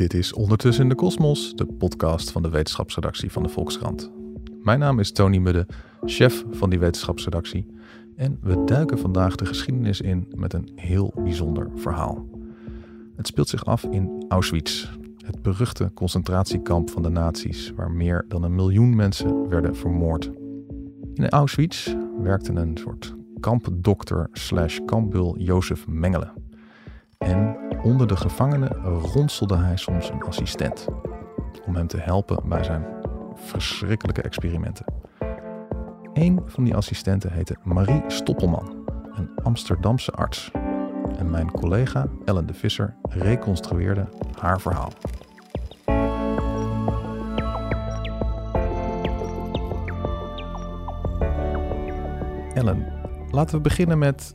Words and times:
Dit 0.00 0.14
is 0.14 0.32
Ondertussen 0.32 0.82
in 0.82 0.88
de 0.88 0.94
Kosmos, 0.94 1.54
de 1.54 1.66
podcast 1.66 2.30
van 2.30 2.42
de 2.42 2.48
wetenschapsredactie 2.48 3.32
van 3.32 3.42
de 3.42 3.48
Volkskrant. 3.48 4.10
Mijn 4.62 4.78
naam 4.78 4.98
is 4.98 5.12
Tony 5.12 5.38
Mudde, 5.38 5.66
chef 6.04 6.44
van 6.50 6.70
die 6.70 6.78
wetenschapsredactie. 6.78 7.66
En 8.16 8.38
we 8.42 8.64
duiken 8.64 8.98
vandaag 8.98 9.34
de 9.34 9.46
geschiedenis 9.46 10.00
in 10.00 10.32
met 10.34 10.52
een 10.52 10.70
heel 10.74 11.12
bijzonder 11.16 11.70
verhaal. 11.74 12.28
Het 13.16 13.26
speelt 13.26 13.48
zich 13.48 13.64
af 13.64 13.84
in 13.84 14.24
Auschwitz, 14.28 14.90
het 15.24 15.42
beruchte 15.42 15.90
concentratiekamp 15.94 16.90
van 16.90 17.02
de 17.02 17.10
nazi's, 17.10 17.72
waar 17.76 17.90
meer 17.90 18.24
dan 18.28 18.42
een 18.42 18.54
miljoen 18.54 18.96
mensen 18.96 19.48
werden 19.48 19.76
vermoord. 19.76 20.30
In 21.14 21.28
Auschwitz 21.28 21.94
werkte 22.22 22.52
een 22.52 22.76
soort 22.76 23.14
kampdokter 23.40 24.28
slash 24.32 24.78
kampbul 24.84 25.38
Jozef 25.38 25.86
Mengele. 25.86 26.32
En 27.18 27.69
onder 27.82 28.06
de 28.06 28.16
gevangenen 28.16 28.72
ronselde 29.12 29.56
hij 29.56 29.76
soms 29.76 30.10
een 30.10 30.22
assistent 30.22 30.86
om 31.66 31.76
hem 31.76 31.86
te 31.86 31.98
helpen 31.98 32.48
bij 32.48 32.64
zijn 32.64 32.86
verschrikkelijke 33.34 34.22
experimenten. 34.22 34.84
Een 36.12 36.42
van 36.46 36.64
die 36.64 36.76
assistenten 36.76 37.32
heette 37.32 37.56
Marie 37.62 38.02
Stoppelman, 38.06 38.84
een 39.14 39.30
Amsterdamse 39.42 40.12
arts. 40.12 40.50
En 41.18 41.30
mijn 41.30 41.50
collega 41.50 42.06
Ellen 42.24 42.46
de 42.46 42.54
Visser 42.54 42.96
reconstrueerde 43.08 44.08
haar 44.38 44.60
verhaal. 44.60 44.92
Ellen, 52.54 52.86
laten 53.30 53.56
we 53.56 53.60
beginnen 53.60 53.98
met 53.98 54.34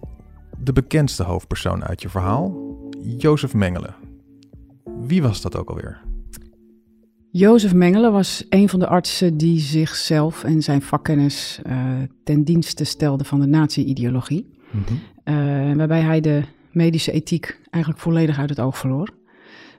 de 0.58 0.74
bekendste 0.74 1.24
hoofdpersoon 1.24 1.84
uit 1.86 2.02
je 2.02 2.10
verhaal, 2.10 2.65
Jozef 3.18 3.54
Mengele. 3.54 3.94
Wie 5.00 5.22
was 5.22 5.42
dat 5.42 5.56
ook 5.56 5.70
alweer? 5.70 6.02
Jozef 7.32 7.74
Mengele 7.74 8.12
was 8.12 8.46
een 8.50 8.70
van 8.70 8.80
de 8.80 8.88
artsen 8.88 9.38
die 9.38 9.60
zichzelf 9.60 10.44
en 10.44 10.62
zijn 10.62 10.82
vakkennis 10.82 11.60
uh, 11.68 11.88
ten 12.24 12.44
dienste 12.44 12.84
stelde 12.84 13.24
van 13.24 13.40
de 13.40 13.46
nazi-ideologie. 13.46 14.48
Mm 14.72 14.84
-hmm. 14.86 15.78
waarbij 15.78 16.02
hij 16.02 16.22
de 16.22 16.44
medische 16.72 17.12
ethiek 17.12 17.60
eigenlijk 17.70 18.04
volledig 18.04 18.40
uit 18.40 18.50
het 18.50 18.60
oog 18.60 18.78
verloor. 18.78 19.10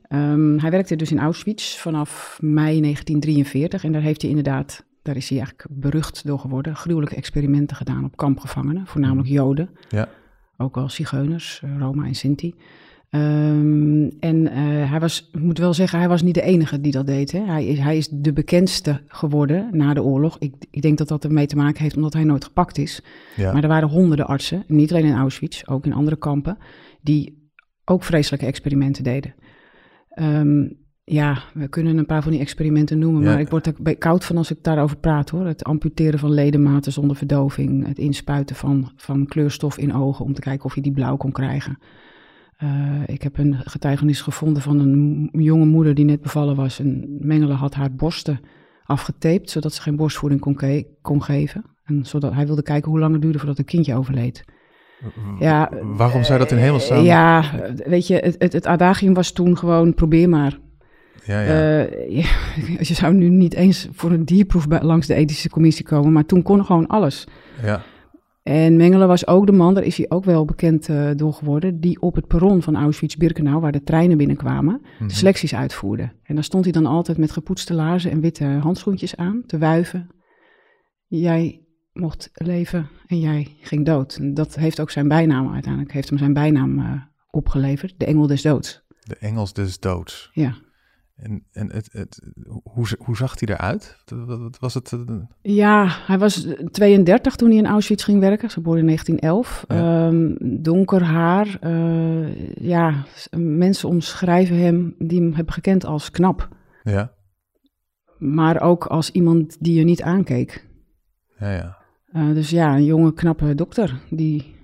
Um, 0.09 0.59
hij 0.59 0.71
werkte 0.71 0.97
dus 0.97 1.11
in 1.11 1.19
Auschwitz 1.19 1.77
vanaf 1.77 2.39
mei 2.41 2.81
1943 2.81 3.85
en 3.85 3.93
daar 3.93 4.03
heeft 4.03 4.21
hij 4.21 4.31
inderdaad, 4.31 4.85
daar 5.03 5.17
is 5.17 5.29
hij 5.29 5.39
eigenlijk 5.39 5.69
berucht 5.71 6.27
door 6.27 6.39
geworden, 6.39 6.77
gruwelijke 6.77 7.17
experimenten 7.17 7.77
gedaan 7.77 8.05
op 8.05 8.17
kampgevangenen, 8.17 8.87
voornamelijk 8.87 9.29
mhm. 9.29 9.37
Joden. 9.37 9.71
Ja. 9.89 10.09
Ook 10.57 10.77
al 10.77 10.89
Zigeuners, 10.89 11.61
eh, 11.63 11.79
Roma 11.79 12.05
en 12.05 12.15
Sinti. 12.15 12.55
Um, 13.11 14.11
en 14.21 14.37
uh, 14.37 14.91
hij 14.91 15.01
was, 15.01 15.29
ik 15.33 15.41
moet 15.41 15.59
wel 15.59 15.75
zeggen, 15.75 15.99
hij 15.99 16.09
was 16.09 16.23
niet 16.23 16.35
de 16.35 16.43
enige 16.43 16.81
die 16.81 16.93
dat 16.93 17.07
deed. 17.07 17.33
Hè. 17.33 17.45
Hij, 17.45 17.67
is, 17.67 17.79
hij 17.79 17.97
is 17.97 18.09
de 18.09 18.33
bekendste 18.33 19.03
geworden 19.07 19.69
na 19.73 19.95
de 19.95 20.03
oorlog. 20.03 20.37
Ik, 20.39 20.55
ik 20.71 20.83
denk 20.83 20.99
dat 20.99 21.09
dat 21.09 21.25
ermee 21.25 21.47
te 21.47 21.57
maken 21.57 21.83
heeft 21.83 21.97
omdat 21.97 22.13
hij 22.13 22.25
nooit 22.25 22.45
gepakt 22.45 22.79
is. 22.79 23.03
Ja. 23.37 23.53
Maar 23.53 23.63
er 23.63 23.69
waren 23.69 23.89
honderden 23.89 24.27
artsen, 24.27 24.65
niet 24.67 24.91
alleen 24.91 25.05
in 25.05 25.17
Auschwitz, 25.17 25.63
ook 25.65 25.87
in 25.87 25.93
andere 25.93 26.17
kampen, 26.17 26.59
die 27.01 27.51
ook 27.85 28.05
vreselijke 28.05 28.47
experimenten 28.47 29.05
deden. 29.05 29.35
Um, 30.21 30.85
ja, 31.05 31.43
we 31.55 31.69
kunnen 31.69 31.99
een 31.99 32.07
paar 32.07 32.23
van 32.23 32.33
die 32.33 32.41
experimenten 32.41 32.99
noemen, 32.99 33.23
ja. 33.23 33.29
maar 33.29 33.41
ik 33.41 33.49
word 33.49 33.67
er 33.67 33.97
koud 33.97 34.25
van 34.25 34.37
als 34.37 34.51
ik 34.51 34.63
daarover 34.63 34.97
praat 34.97 35.31
hoor. 35.31 35.47
Het 35.47 35.65
amputeren 35.65 36.19
van 36.19 36.33
ledematen 36.33 36.93
zonder 36.93 37.17
verdoving, 37.17 37.87
het 37.87 37.99
inspuiten 37.99 38.57
van, 38.57 38.93
van 38.97 39.27
kleurstof 39.27 39.79
in 39.79 39.95
ogen 39.95 40.25
om 40.25 40.35
te 40.35 40.41
kijken 40.41 40.65
of 40.65 40.75
je 40.75 40.81
die 40.81 40.93
blauw 40.93 41.17
kon 41.17 41.33
krijgen. 41.33 41.79
Uh, 42.63 43.03
ik 43.07 43.23
heb 43.23 43.39
een 43.39 43.57
getuigenis 43.65 44.21
gevonden 44.21 44.63
van 44.63 44.79
een 44.79 45.29
jonge 45.33 45.65
moeder 45.65 45.95
die 45.95 46.05
net 46.05 46.21
bevallen 46.21 46.57
was. 46.57 46.79
En 46.79 47.17
Mengele 47.21 47.53
had 47.53 47.75
haar 47.75 47.95
borsten 47.95 48.41
afgetaped, 48.85 49.51
zodat 49.51 49.73
ze 49.73 49.83
geen 49.83 49.97
borstvoeding 49.97 50.41
kon, 50.41 50.59
kon 51.03 51.23
geven. 51.23 51.65
En 51.85 52.05
zodat 52.05 52.33
hij 52.33 52.47
wilde 52.47 52.63
kijken 52.63 52.91
hoe 52.91 53.01
lang 53.01 53.13
het 53.13 53.23
duurde 53.23 53.39
voordat 53.39 53.57
het 53.57 53.67
kindje 53.67 53.95
overleed. 53.95 54.45
Ja, 55.39 55.71
Waarom 55.83 56.25
zei 56.25 56.39
dat 56.39 56.51
in 56.51 56.59
hemelsnaam? 56.59 57.05
Ja, 57.05 57.45
weet 57.75 58.07
je, 58.07 58.15
het, 58.15 58.37
het, 58.39 58.53
het 58.53 58.67
adagium 58.67 59.15
was 59.15 59.33
toen 59.33 59.59
gewoon 59.59 59.95
probeer 59.95 60.29
maar. 60.29 60.59
Ja, 61.25 61.41
ja. 61.41 61.87
Uh, 61.87 62.11
ja, 62.11 62.27
je 62.89 62.95
zou 62.95 63.15
nu 63.15 63.29
niet 63.29 63.55
eens 63.55 63.89
voor 63.93 64.11
een 64.11 64.25
dierproef 64.25 64.67
langs 64.81 65.07
de 65.07 65.15
ethische 65.15 65.49
commissie 65.49 65.85
komen, 65.85 66.13
maar 66.13 66.27
toen 66.27 66.43
kon 66.43 66.65
gewoon 66.65 66.87
alles. 66.87 67.27
Ja. 67.63 67.83
En 68.47 68.77
Mengele 68.77 69.07
was 69.07 69.27
ook 69.27 69.47
de 69.47 69.53
man, 69.53 69.75
daar 69.75 69.85
is 69.85 69.97
hij 69.97 70.07
ook 70.09 70.25
wel 70.25 70.45
bekend 70.45 70.89
uh, 70.89 71.11
door 71.17 71.33
geworden, 71.33 71.81
die 71.81 72.01
op 72.01 72.15
het 72.15 72.27
perron 72.27 72.63
van 72.63 72.77
Auschwitz-Birkenau, 72.77 73.61
waar 73.61 73.73
de 73.73 73.83
treinen 73.83 74.17
binnenkwamen, 74.17 74.81
de 74.83 75.05
mhm. 75.05 75.09
selecties 75.09 75.55
uitvoerde. 75.55 76.13
En 76.23 76.35
dan 76.35 76.45
stond 76.45 76.65
hij 76.65 76.73
dan 76.73 76.87
altijd 76.87 77.19
met 77.19 77.31
gepoetste 77.31 77.75
laarzen 77.75 78.11
en 78.11 78.21
witte 78.21 78.45
handschoentjes 78.45 79.17
aan, 79.17 79.43
te 79.47 79.59
wuiven. 79.59 80.09
Jij 81.07 81.63
mocht 81.93 82.31
leven 82.33 82.89
en 83.07 83.21
jij 83.21 83.57
ging 83.61 83.85
dood. 83.87 84.17
En 84.17 84.35
dat 84.35 84.55
heeft 84.55 84.81
ook 84.81 84.91
zijn 84.91 85.09
bijnaam 85.09 85.53
uiteindelijk, 85.53 85.93
heeft 85.93 86.09
hem 86.09 86.19
zijn 86.19 86.33
bijnaam 86.33 86.79
uh, 86.79 86.93
opgeleverd, 87.31 87.95
de 87.97 88.05
Engel 88.05 88.27
des 88.27 88.43
Doods. 88.43 88.83
De 89.01 89.17
Engels 89.17 89.53
des 89.53 89.79
Doods. 89.79 90.31
Ja. 90.33 90.55
En, 91.17 91.47
en 91.53 91.73
het, 91.73 91.89
het, 91.93 92.23
hoe, 92.63 92.87
hoe 92.99 93.17
zag 93.17 93.41
hij 93.41 93.49
eruit? 93.55 93.97
Was 94.61 94.75
het? 94.75 94.93
Eh, 94.93 95.17
ja, 95.43 95.87
hij 95.89 96.19
was 96.19 96.47
32 96.71 97.37
toen 97.37 97.49
hij 97.49 97.59
in 97.59 97.67
Auschwitz 97.67 98.05
ging 98.05 98.21
werken, 98.21 98.51
geboren 98.51 98.81
in 98.81 98.87
1911. 98.87 99.65
Ja. 99.69 100.07
Um, 100.07 100.37
donker 100.63 101.03
haar. 101.03 101.59
Uh, 101.65 102.51
ja, 102.55 103.05
mensen 103.37 103.89
omschrijven 103.89 104.59
hem 104.59 104.95
die 104.99 105.21
hem 105.21 105.35
hebben 105.35 105.55
gekend 105.55 105.85
als 105.85 106.11
knap. 106.11 106.49
Ja. 106.83 107.13
Maar 108.19 108.61
ook 108.63 108.87
als 108.87 109.11
iemand 109.11 109.57
die 109.61 109.79
je 109.79 109.85
niet 109.85 110.03
aankeek. 110.03 110.69
Ja, 111.39 111.53
ja. 111.53 111.77
Uh, 112.13 112.35
dus 112.35 112.51
ja, 112.51 112.75
een 112.75 112.85
jonge, 112.85 113.13
knappe 113.13 113.55
dokter 113.55 114.01
die 114.11 114.55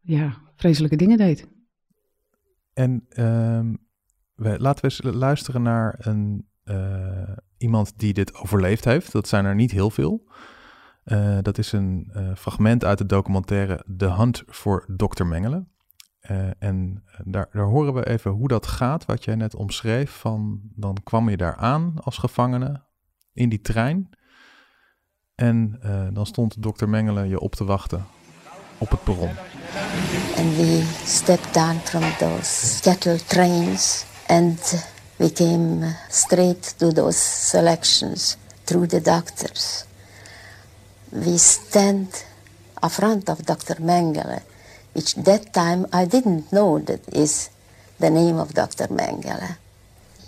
ja, 0.00 0.36
vreselijke 0.56 0.96
dingen 0.96 1.16
deed. 1.16 1.48
En 2.72 3.06
um, 3.18 3.87
we, 4.38 4.60
laten 4.60 4.84
we 4.84 4.90
eens 4.90 5.16
luisteren 5.16 5.62
naar 5.62 5.94
een, 5.98 6.48
uh, 6.64 7.36
iemand 7.56 7.98
die 7.98 8.12
dit 8.12 8.34
overleefd 8.34 8.84
heeft. 8.84 9.12
Dat 9.12 9.28
zijn 9.28 9.44
er 9.44 9.54
niet 9.54 9.70
heel 9.70 9.90
veel. 9.90 10.28
Uh, 11.04 11.38
dat 11.42 11.58
is 11.58 11.72
een 11.72 12.10
uh, 12.16 12.34
fragment 12.34 12.84
uit 12.84 12.98
de 12.98 13.06
documentaire 13.06 13.84
The 13.96 14.12
Hunt 14.12 14.42
for 14.46 14.84
Dr. 14.96 15.24
Mengele. 15.24 15.66
en 16.58 17.04
daar, 17.24 17.48
daar, 17.52 17.64
horen 17.66 17.94
we 17.94 18.08
even 18.08 18.30
hoe 18.30 18.48
dat 18.48 18.66
gaat, 18.66 19.04
wat 19.04 19.24
jij 19.24 19.34
net 19.34 19.54
omschreef. 19.54 20.10
Van, 20.10 20.60
dan 20.74 20.96
kwam 21.04 21.28
je 21.28 21.36
daar 21.36 21.56
aan 21.56 21.94
als 22.02 22.18
gevangene 22.18 22.82
in 23.32 23.48
die 23.48 23.60
trein. 23.60 24.10
En 25.34 25.80
dan 26.12 26.26
stond 26.26 26.62
dokter 26.62 26.88
Mengele 26.88 27.28
je 27.28 27.40
op 27.40 27.54
te 27.54 27.64
wachten 27.64 28.04
op 28.78 28.90
het 28.90 29.02
perron. 29.02 29.30
And 30.36 30.56
we 30.56 30.94
stepped 31.04 31.54
down 31.54 31.78
from 31.78 32.02
those 32.18 32.80
cattle 32.80 33.24
trains 33.24 34.06
and 34.28 34.58
we 35.18 35.30
came 35.30 35.84
straight 36.08 36.62
to 36.78 36.92
those 36.92 37.16
selections 37.16 38.36
through 38.66 38.86
the 38.86 39.00
doctors. 39.00 39.84
We 41.10 41.38
stand 41.38 42.24
in 42.82 42.88
front 42.90 43.28
of 43.28 43.44
Dr. 43.46 43.76
Mengele, 43.76 44.42
which 44.92 45.14
that 45.14 45.52
time 45.54 45.86
I 45.92 46.04
didn't 46.04 46.52
know 46.52 46.78
that 46.78 47.08
is 47.08 47.50
the 47.98 48.10
name 48.10 48.36
of 48.36 48.54
Dr. 48.54 48.88
Mengele. 48.88 49.56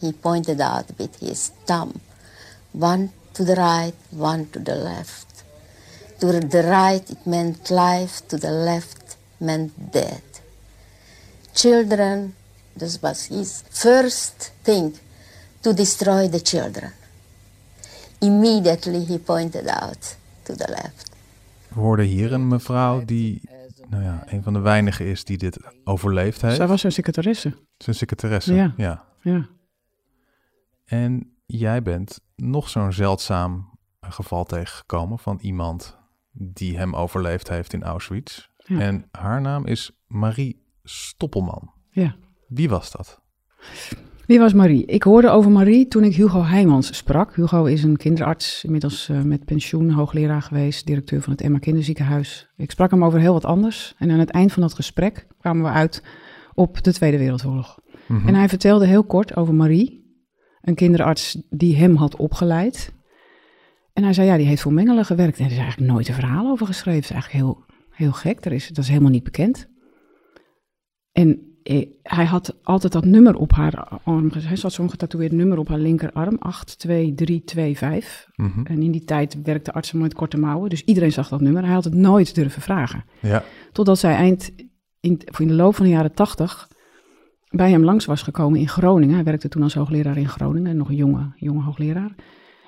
He 0.01 0.13
pointed 0.13 0.61
out 0.61 0.87
with 0.99 1.21
his 1.21 1.51
thumb, 1.67 2.01
one 2.73 3.13
to 3.35 3.45
the 3.45 3.55
right, 3.55 3.95
one 4.11 4.47
to 4.47 4.59
the 4.59 4.75
left. 4.75 5.45
To 6.21 6.33
the 6.33 6.63
right 6.63 7.09
it 7.09 7.27
meant 7.27 7.71
life, 7.71 8.27
to 8.29 8.39
the 8.39 8.51
left 8.51 9.17
meant 9.41 9.93
death. 9.93 10.41
Children 11.55 12.35
this 12.77 12.99
was 13.01 13.27
his 13.27 13.63
first 13.69 14.53
thing 14.63 14.97
to 15.61 15.75
destroy 15.75 16.29
the 16.29 16.41
children. 16.43 16.93
Immediately 18.19 19.05
he 19.07 19.19
pointed 19.19 19.69
out 19.69 20.17
to 20.43 20.55
the 20.55 20.69
left. 20.69 21.11
We 21.69 21.81
hoorden 21.81 22.07
hier 22.07 22.33
een 22.33 22.49
mevrouw 22.49 23.05
die 23.05 23.41
nou 23.89 24.03
ja, 24.03 24.23
een 24.27 24.43
van 24.43 24.53
de 24.53 24.59
weinigen 24.59 25.07
is 25.07 25.25
die 25.25 25.39
dit 25.39 25.59
overleefd 25.85 26.41
heeft. 26.41 26.57
Zij 26.57 26.67
was 26.67 26.81
zijn 26.81 26.93
secretaresse. 26.93 27.57
Zijn 27.77 27.97
secretaresse, 27.97 28.55
ja. 28.55 28.75
ja. 28.77 29.05
ja. 29.21 29.49
En 30.85 31.37
jij 31.47 31.83
bent 31.83 32.21
nog 32.37 32.69
zo'n 32.69 32.93
zeldzaam 32.93 33.79
geval 34.01 34.45
tegengekomen 34.45 35.19
van 35.19 35.39
iemand 35.41 35.99
die 36.33 36.79
hem 36.79 36.95
overleefd 36.95 37.49
heeft 37.49 37.73
in 37.73 37.83
Auschwitz. 37.83 38.49
Ja. 38.57 38.81
En 38.81 39.09
haar 39.11 39.41
naam 39.41 39.67
is 39.67 39.91
Marie 40.07 40.63
Stoppelman. 40.85 41.73
Ja. 41.91 42.17
Wie 42.51 42.69
was 42.69 42.91
dat? 42.91 43.21
Wie 44.27 44.39
was 44.39 44.53
Marie? 44.53 44.85
Ik 44.87 45.03
hoorde 45.03 45.29
over 45.29 45.51
Marie 45.51 45.89
toen 45.89 46.05
ik 46.05 46.15
Hugo 46.15 46.43
Heijmans 46.43 46.97
sprak. 46.97 47.35
Hugo 47.35 47.65
is 47.65 47.83
een 47.83 47.97
kinderarts, 47.97 48.65
inmiddels 48.65 49.09
uh, 49.09 49.23
met 49.23 49.45
pensioen, 49.45 49.91
hoogleraar 49.91 50.43
geweest, 50.43 50.87
directeur 50.87 51.23
van 51.23 51.33
het 51.33 51.41
Emma 51.41 51.59
Kinderziekenhuis. 51.59 52.49
Ik 52.57 52.71
sprak 52.71 52.91
hem 52.91 53.05
over 53.05 53.21
heel 53.21 53.33
wat 53.33 53.45
anders. 53.45 53.95
En 53.99 54.11
aan 54.11 54.19
het 54.19 54.31
eind 54.31 54.53
van 54.53 54.63
dat 54.63 54.75
gesprek 54.75 55.27
kwamen 55.39 55.63
we 55.63 55.69
uit 55.69 56.03
op 56.55 56.83
de 56.83 56.93
Tweede 56.93 57.19
Wereldoorlog. 57.19 57.79
Mhm. 58.07 58.29
En 58.29 58.35
hij 58.35 58.49
vertelde 58.49 58.87
heel 58.87 59.05
kort 59.05 59.37
over 59.37 59.55
Marie. 59.55 59.99
een 60.61 60.75
kinderarts 60.75 61.43
die 61.51 61.77
hem 61.77 61.97
had 61.97 62.17
opgeleid. 62.17 62.93
En 63.93 64.03
hij 64.03 64.13
zei, 64.13 64.27
ja, 64.27 64.37
die 64.37 64.47
heeft 64.47 64.63
voor 64.63 64.73
Mengelen 64.73 65.05
gewerkt. 65.05 65.39
En 65.39 65.45
er 65.45 65.51
is 65.51 65.59
eigenlijk 65.59 65.93
nooit 65.93 66.09
een 66.09 66.15
verhaal 66.15 66.51
over 66.51 66.67
geschreven. 66.67 67.01
Het 67.01 67.05
is 67.05 67.11
eigenlijk 67.11 67.45
heel, 67.45 67.65
heel 67.91 68.13
gek. 68.13 68.45
Er 68.45 68.53
is, 68.53 68.69
dat 68.69 68.85
is 68.85 68.89
helemaal 68.89 69.11
niet 69.11 69.25
bekend. 69.25 69.69
En 71.13 71.29
eh, 71.29 71.50
hij 72.03 72.25
had 72.25 72.55
altijd 72.63 72.93
dat 72.93 73.05
nummer 73.05 73.35
op 73.35 73.53
haar 73.53 74.01
arm. 74.05 74.31
Hij 74.33 74.59
had 74.61 74.73
zo'n 74.73 74.91
getatoeëerd 74.91 75.33
nummer 75.33 75.59
op 75.59 75.69
haar 75.69 75.79
linkerarm. 75.79 76.37
82325. 76.39 78.29
Mhm. 78.35 78.67
En 78.67 78.83
in 78.83 78.91
die 78.91 79.05
tijd 79.05 79.43
werkte 79.43 79.73
artsen 79.73 79.99
met 79.99 80.15
korte 80.15 80.39
mouwen. 80.39 80.71
Dus 80.71 80.85
iedereen 80.85 81.13
zag 81.13 81.29
dat 81.29 81.41
nummer. 81.41 81.65
Hij 81.65 81.73
had 81.73 81.85
het 81.85 81.95
nooit 81.95 82.35
durven 82.35 82.63
vragen. 82.63 83.05
Ja. 83.21 83.43
Totdat 83.73 83.99
zij 83.99 84.15
eind 84.15 84.51
in, 85.01 85.21
in 85.39 85.49
de 85.49 85.55
loop 85.55 85.75
van 85.75 85.85
de 85.85 85.91
jaren 85.91 86.15
80 86.15 86.69
bij 87.51 87.71
hem 87.71 87.85
langs 87.85 88.05
was 88.05 88.23
gekomen 88.23 88.61
in 88.61 88.69
Groningen. 88.69 89.15
Hij 89.15 89.25
werkte 89.25 89.49
toen 89.49 89.63
als 89.63 89.75
hoogleraar 89.75 90.17
in 90.17 90.29
Groningen. 90.29 90.77
Nog 90.77 90.89
een 90.89 90.97
jonge, 90.97 91.33
jonge 91.37 91.63
hoogleraar. 91.63 92.15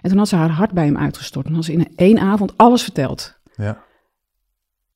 En 0.00 0.10
toen 0.10 0.18
had 0.18 0.28
ze 0.28 0.36
haar 0.36 0.50
hart 0.50 0.72
bij 0.72 0.84
hem 0.84 0.96
uitgestort. 0.96 1.46
En 1.46 1.54
had 1.54 1.64
ze 1.64 1.72
in 1.72 1.92
één 1.96 2.18
avond 2.18 2.56
alles 2.56 2.82
verteld. 2.82 3.40
Ja. 3.56 3.84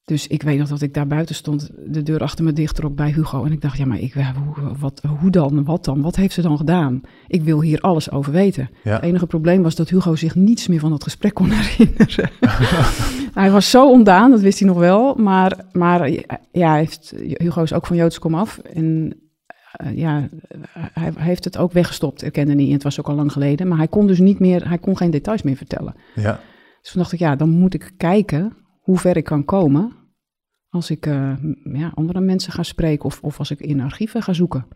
Dus 0.07 0.27
ik 0.27 0.43
weet 0.43 0.59
nog 0.59 0.69
dat 0.69 0.83
ik 0.83 0.95
daar 0.95 1.07
buiten 1.07 1.35
stond, 1.35 1.71
de 1.87 2.03
deur 2.03 2.21
achter 2.21 2.45
me 2.45 2.53
dicht 2.53 2.75
trok 2.75 2.95
bij 2.95 3.11
Hugo. 3.11 3.45
En 3.45 3.53
ik 3.53 3.61
dacht, 3.61 3.79
ja, 3.79 3.87
maar 3.87 3.99
ik, 3.99 4.15
ja, 4.15 4.35
hoe, 4.35 4.77
wat, 4.79 5.03
hoe 5.21 5.31
dan? 5.31 5.65
Wat 5.65 5.85
dan? 5.85 6.03
Wat 6.03 6.17
heeft 6.17 6.35
ze 6.35 6.43
dan 6.43 6.57
gedaan? 6.57 7.01
Ik 7.27 7.43
wil 7.43 7.63
hier 7.63 7.81
alles 7.81 8.11
over 8.11 8.33
weten. 8.33 8.71
Ja. 8.85 8.93
Het 8.93 9.03
enige 9.03 9.27
probleem 9.27 9.63
was 9.63 9.75
dat 9.75 9.89
Hugo 9.89 10.17
zich 10.17 10.35
niets 10.35 10.69
meer 10.69 10.81
van 10.81 10.91
dat 10.91 11.03
gesprek 11.03 11.35
kon 11.35 11.51
herinneren. 11.55 12.31
hij 13.41 13.51
was 13.51 13.71
zo 13.71 13.91
ontdaan, 13.91 14.31
dat 14.31 14.41
wist 14.41 14.59
hij 14.59 14.69
nog 14.69 14.79
wel. 14.79 15.15
Maar, 15.15 15.65
maar 15.73 16.11
ja, 16.53 16.75
heeft, 16.75 17.15
Hugo 17.17 17.63
is 17.63 17.73
ook 17.73 17.87
van 17.87 17.97
Joods 17.97 18.19
komaf. 18.19 18.59
En 18.59 19.17
eh, 19.73 19.97
ja, 19.97 20.29
hij, 20.73 21.13
hij 21.15 21.27
heeft 21.27 21.45
het 21.45 21.59
ook 21.59 21.73
weggestopt, 21.73 22.23
erkende 22.23 22.55
niet. 22.55 22.69
En 22.69 22.75
het 22.75 22.83
was 22.83 23.01
ook 23.01 23.09
al 23.09 23.15
lang 23.15 23.33
geleden. 23.33 23.69
Maar 23.69 23.79
hij 23.79 23.89
kon 23.89 24.07
dus 24.07 24.19
niet 24.19 24.39
meer, 24.39 24.69
hij 24.69 24.79
kon 24.79 24.97
geen 24.97 25.11
details 25.11 25.43
meer 25.43 25.57
vertellen. 25.57 25.95
Ja. 26.15 26.41
Dus 26.83 26.91
toen 26.93 27.01
dacht 27.01 27.13
ik, 27.13 27.19
ja, 27.19 27.37
dan 27.37 27.51
moet 27.51 27.75
ik 27.75 27.93
kijken 27.97 28.53
hoe 28.87 28.99
ver 28.99 29.17
ik 29.17 29.25
kan 29.25 29.45
komen 29.45 29.93
als 30.69 30.91
ik 30.91 31.07
eh, 31.07 31.33
ja, 31.73 31.93
andere 31.95 32.21
mensen 32.21 32.53
ga 32.53 32.63
spreken 32.63 33.05
of, 33.05 33.21
of 33.23 33.39
als 33.39 33.51
ik 33.51 33.61
in 33.61 33.81
archieven 33.81 34.23
ga 34.23 34.33
zoeken. 34.33 34.67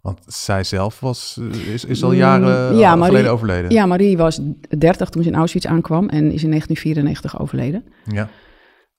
Want 0.00 0.18
zij 0.26 0.64
zelf 0.64 1.00
was, 1.00 1.38
eh, 1.40 1.72
is, 1.72 1.84
is 1.84 2.04
al 2.04 2.12
jaren 2.12 2.72
Mm, 2.72 2.78
ja, 2.78 2.96
Marie- 2.96 3.12
geleden 3.14 3.32
overleden. 3.32 3.70
Ja, 3.70 3.86
Marie 3.86 4.16
was 4.16 4.40
30 4.78 5.08
toen 5.08 5.22
ze 5.22 5.28
in 5.28 5.34
Auschwitz 5.34 5.66
aankwam 5.66 6.08
en 6.08 6.32
is 6.32 6.42
in 6.42 6.48
1994 6.50 7.40
overleden. 7.40 7.84
Ja. 8.04 8.28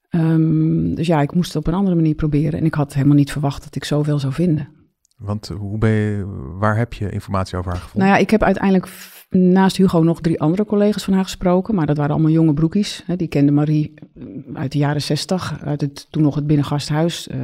Ehm, 0.10 0.94
dus 0.96 1.08
ja, 1.08 1.22
ik 1.22 1.34
moest 1.36 1.54
het 1.54 1.58
op 1.58 1.68
een 1.68 1.80
andere 1.80 1.96
manier 1.96 2.16
proberen 2.16 2.60
en 2.60 2.66
ik 2.66 2.74
had 2.74 2.94
helemaal 2.94 3.16
niet 3.16 3.32
verwacht 3.32 3.64
dat 3.64 3.76
ik 3.76 3.84
zoveel 3.84 4.20
zou 4.20 4.34
vinden. 4.34 4.70
Want 5.18 5.48
hoe 5.48 5.78
ben 5.78 5.90
je, 5.90 6.26
waar 6.60 6.78
heb 6.78 6.94
je 6.94 7.10
informatie 7.10 7.58
over 7.58 7.72
haar 7.72 7.82
gevonden? 7.82 8.08
Nou 8.08 8.20
ja, 8.20 8.24
ik 8.26 8.30
heb 8.30 8.44
uiteindelijk 8.44 8.88
naast 9.34 9.78
Hugo 9.78 10.04
nog 10.04 10.22
drie 10.22 10.42
andere 10.42 10.66
collega's 10.66 11.04
van 11.04 11.14
haar 11.14 11.24
gesproken. 11.24 11.76
Maar 11.76 11.86
dat 11.86 11.98
waren 11.98 12.14
allemaal 12.14 12.32
jonge 12.32 12.54
broekies. 12.54 13.04
Hè. 13.06 13.16
Die 13.16 13.28
kende 13.28 13.52
Marie 13.52 13.94
eh, 13.96 14.24
uit 14.54 14.72
de 14.72 14.78
jaren 14.78 15.02
zestig, 15.02 15.60
uit 15.64 15.82
het, 15.82 16.08
toen 16.10 16.24
nog 16.24 16.36
het 16.36 16.48
binnengasthuis. 16.48 17.28
Eh, 17.28 17.40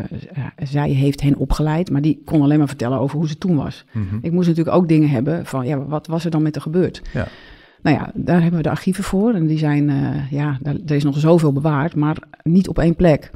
zij 0.63 0.89
heeft 0.89 1.21
hen 1.21 1.35
opgeleid, 1.35 1.91
maar 1.91 2.01
die 2.01 2.21
kon 2.25 2.41
alleen 2.41 2.57
maar 2.57 2.67
vertellen 2.67 2.99
over 2.99 3.17
hoe 3.17 3.27
ze 3.27 3.37
toen 3.37 3.55
was. 3.55 3.85
Mhm. 3.91 4.15
Ik 4.21 4.31
moest 4.31 4.47
natuurlijk 4.47 4.75
ook 4.75 4.87
dingen 4.87 5.09
hebben 5.09 5.45
van, 5.45 5.67
ja, 5.67 5.85
wat 5.85 6.07
was 6.07 6.25
er 6.25 6.31
dan 6.31 6.41
met 6.41 6.53
haar 6.53 6.63
gebeurd? 6.63 7.01
Ja. 7.13 7.27
Nou 7.81 7.95
ja, 7.95 8.11
daar 8.13 8.41
hebben 8.41 8.57
we 8.57 8.63
de 8.63 8.69
archieven 8.69 9.03
voor. 9.03 9.33
En 9.33 9.47
die 9.47 9.57
zijn, 9.57 9.89
eh, 9.89 10.31
ja, 10.31 10.57
daar, 10.61 10.75
er 10.85 10.95
is 10.95 11.03
nog 11.03 11.19
zoveel 11.19 11.53
bewaard, 11.53 11.95
maar 11.95 12.17
niet 12.43 12.67
op 12.67 12.79
één 12.79 12.95
plek. 12.95 13.31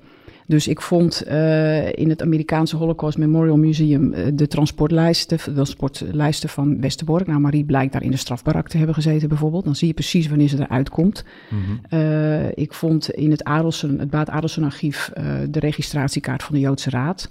Dus 0.54 0.68
ik 0.68 0.82
vond 0.82 1.22
eh, 1.22 1.92
in 1.92 2.10
het 2.10 2.22
Amerikaanse 2.22 2.76
Holocaust 2.76 3.18
Memorial 3.18 3.58
Museum 3.58 4.14
eh, 4.14 4.26
de 4.34 4.48
transportlijsten, 4.48 5.38
de 5.38 5.52
transportlijsten 5.54 6.50
van 6.50 6.82
Westerbork. 6.82 7.28
Nou, 7.28 7.40
Marie 7.40 7.66
blijkt 7.66 7.94
daar 7.94 8.04
in 8.04 8.12
de 8.12 8.18
strafbarak 8.18 8.68
te 8.68 8.78
hebben 8.78 8.96
gezeten 8.96 9.30
bijvoorbeeld. 9.30 9.64
Dan 9.64 9.76
zie 9.76 9.88
je 9.88 9.94
precies 9.94 10.28
wanneer 10.28 10.48
ze 10.48 10.60
eruit 10.60 10.90
komt. 10.90 11.24
Mhm. 11.50 11.62
Eh, 11.90 12.58
ik 12.58 12.74
vond 12.74 13.12
in 13.12 13.32
het, 13.32 13.44
Adelsen, 13.44 14.00
het 14.00 14.10
Baat 14.10 14.30
Adelsen 14.30 14.64
archief 14.64 15.12
eh, 15.14 15.26
de 15.50 15.60
registratiekaart 15.60 16.44
van 16.44 16.56
de 16.56 16.62
Joodse 16.62 16.90
Raad. 16.90 17.30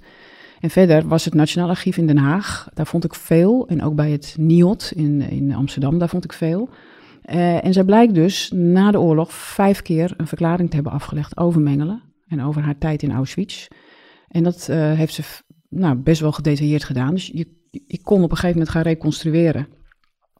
En 0.59 0.69
verder 0.69 1.07
was 1.07 1.25
het 1.25 1.33
Nationaal 1.33 1.69
Archief 1.69 1.97
in 1.97 2.07
Den 2.07 2.17
Haag. 2.17 2.67
Daar 2.73 2.87
vond 2.87 3.03
ik 3.03 3.13
veel. 3.13 3.67
En 3.67 3.83
ook 3.83 3.95
bij 3.95 4.11
het 4.11 4.35
NIOT 4.39 4.91
in, 4.95 5.21
in 5.21 5.55
Amsterdam, 5.55 5.97
daar 5.99 6.09
vond 6.09 6.23
ik 6.23 6.33
veel. 6.33 6.69
Eh, 7.21 7.65
en 7.65 7.73
zij 7.73 7.83
blijkt 7.83 8.13
dus 8.13 8.51
na 8.51 8.91
de 8.91 8.99
oorlog 8.99 9.33
vijf 9.33 9.81
keer 9.81 10.13
een 10.17 10.27
verklaring 10.27 10.69
te 10.69 10.75
hebben 10.75 10.93
afgelegd 10.93 11.37
over 11.37 11.61
Mengelen. 11.61 12.12
En 12.33 12.45
over 12.45 12.61
haar 12.61 12.77
tijd 12.77 13.03
in 13.03 13.11
Auschwitz. 13.11 13.67
En 14.27 14.43
dat 14.43 14.67
eh, 14.69 14.93
heeft 14.93 15.13
ze 15.13 15.23
nou, 15.69 15.95
best 15.95 16.21
wel 16.21 16.31
gedetailleerd 16.31 16.83
gedaan. 16.83 17.13
Dus 17.13 17.27
je, 17.33 17.47
ik 17.87 18.03
kon 18.03 18.23
op 18.23 18.31
een 18.31 18.37
gegeven 18.37 18.57
moment 18.57 18.69
gaan 18.69 18.81
reconstrueren 18.81 19.67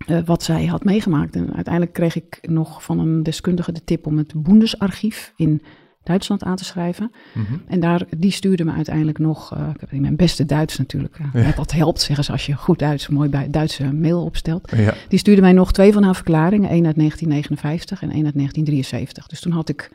eh, 0.07 0.19
wat 0.25 0.44
zij 0.44 0.66
had 0.66 0.84
meegemaakt. 0.84 1.36
En 1.36 1.54
uiteindelijk 1.54 1.94
kreeg 1.94 2.16
ik 2.16 2.40
nog 2.42 2.84
van 2.84 3.00
een 3.00 3.24
deskundige 3.24 3.72
de 3.72 3.84
tip 3.84 4.06
om 4.06 4.18
het 4.18 4.44
Bundesarchief 4.44 5.34
in 5.36 5.62
Duitsland 6.04 6.44
aan 6.44 6.56
te 6.56 6.63
schrijven. 6.63 7.12
Mhm. 7.34 7.54
En 7.68 7.80
daar, 7.80 8.06
die 8.18 8.31
stuurde 8.31 8.63
me 8.63 8.72
uiteindelijk 8.72 9.18
nog, 9.18 9.56
eh, 9.56 9.69
ik 9.74 9.80
heb 9.80 9.92
in 9.92 10.01
mijn 10.01 10.16
beste 10.16 10.46
Duits 10.46 10.78
natuurlijk, 10.78 11.18
Ja. 11.34 11.51
dat 11.51 11.72
helpt 11.72 12.01
zeggen 12.01 12.25
ze 12.25 12.31
als 12.31 12.46
je 12.46 12.54
goed 12.54 12.80
Duits, 12.80 13.07
mooi 13.07 13.30
bij 13.30 13.50
Duitse 13.50 13.94
mail 13.94 14.24
opstelt. 14.24 14.72
Ja. 14.75 14.94
Die 15.07 15.19
stuurde 15.19 15.42
mij 15.42 15.54
nog 15.54 15.72
twee 15.72 15.94
van 15.94 16.04
haar 16.04 16.16
verklaringen, 16.16 16.69
één 16.69 16.86
uit 16.86 16.96
1959 16.96 18.01
en 18.01 18.10
één 18.10 18.25
uit 18.25 18.36
1973. 18.36 19.28
Dus 19.28 19.39
toen 19.39 19.51
had 19.51 19.69
ik, 19.69 19.92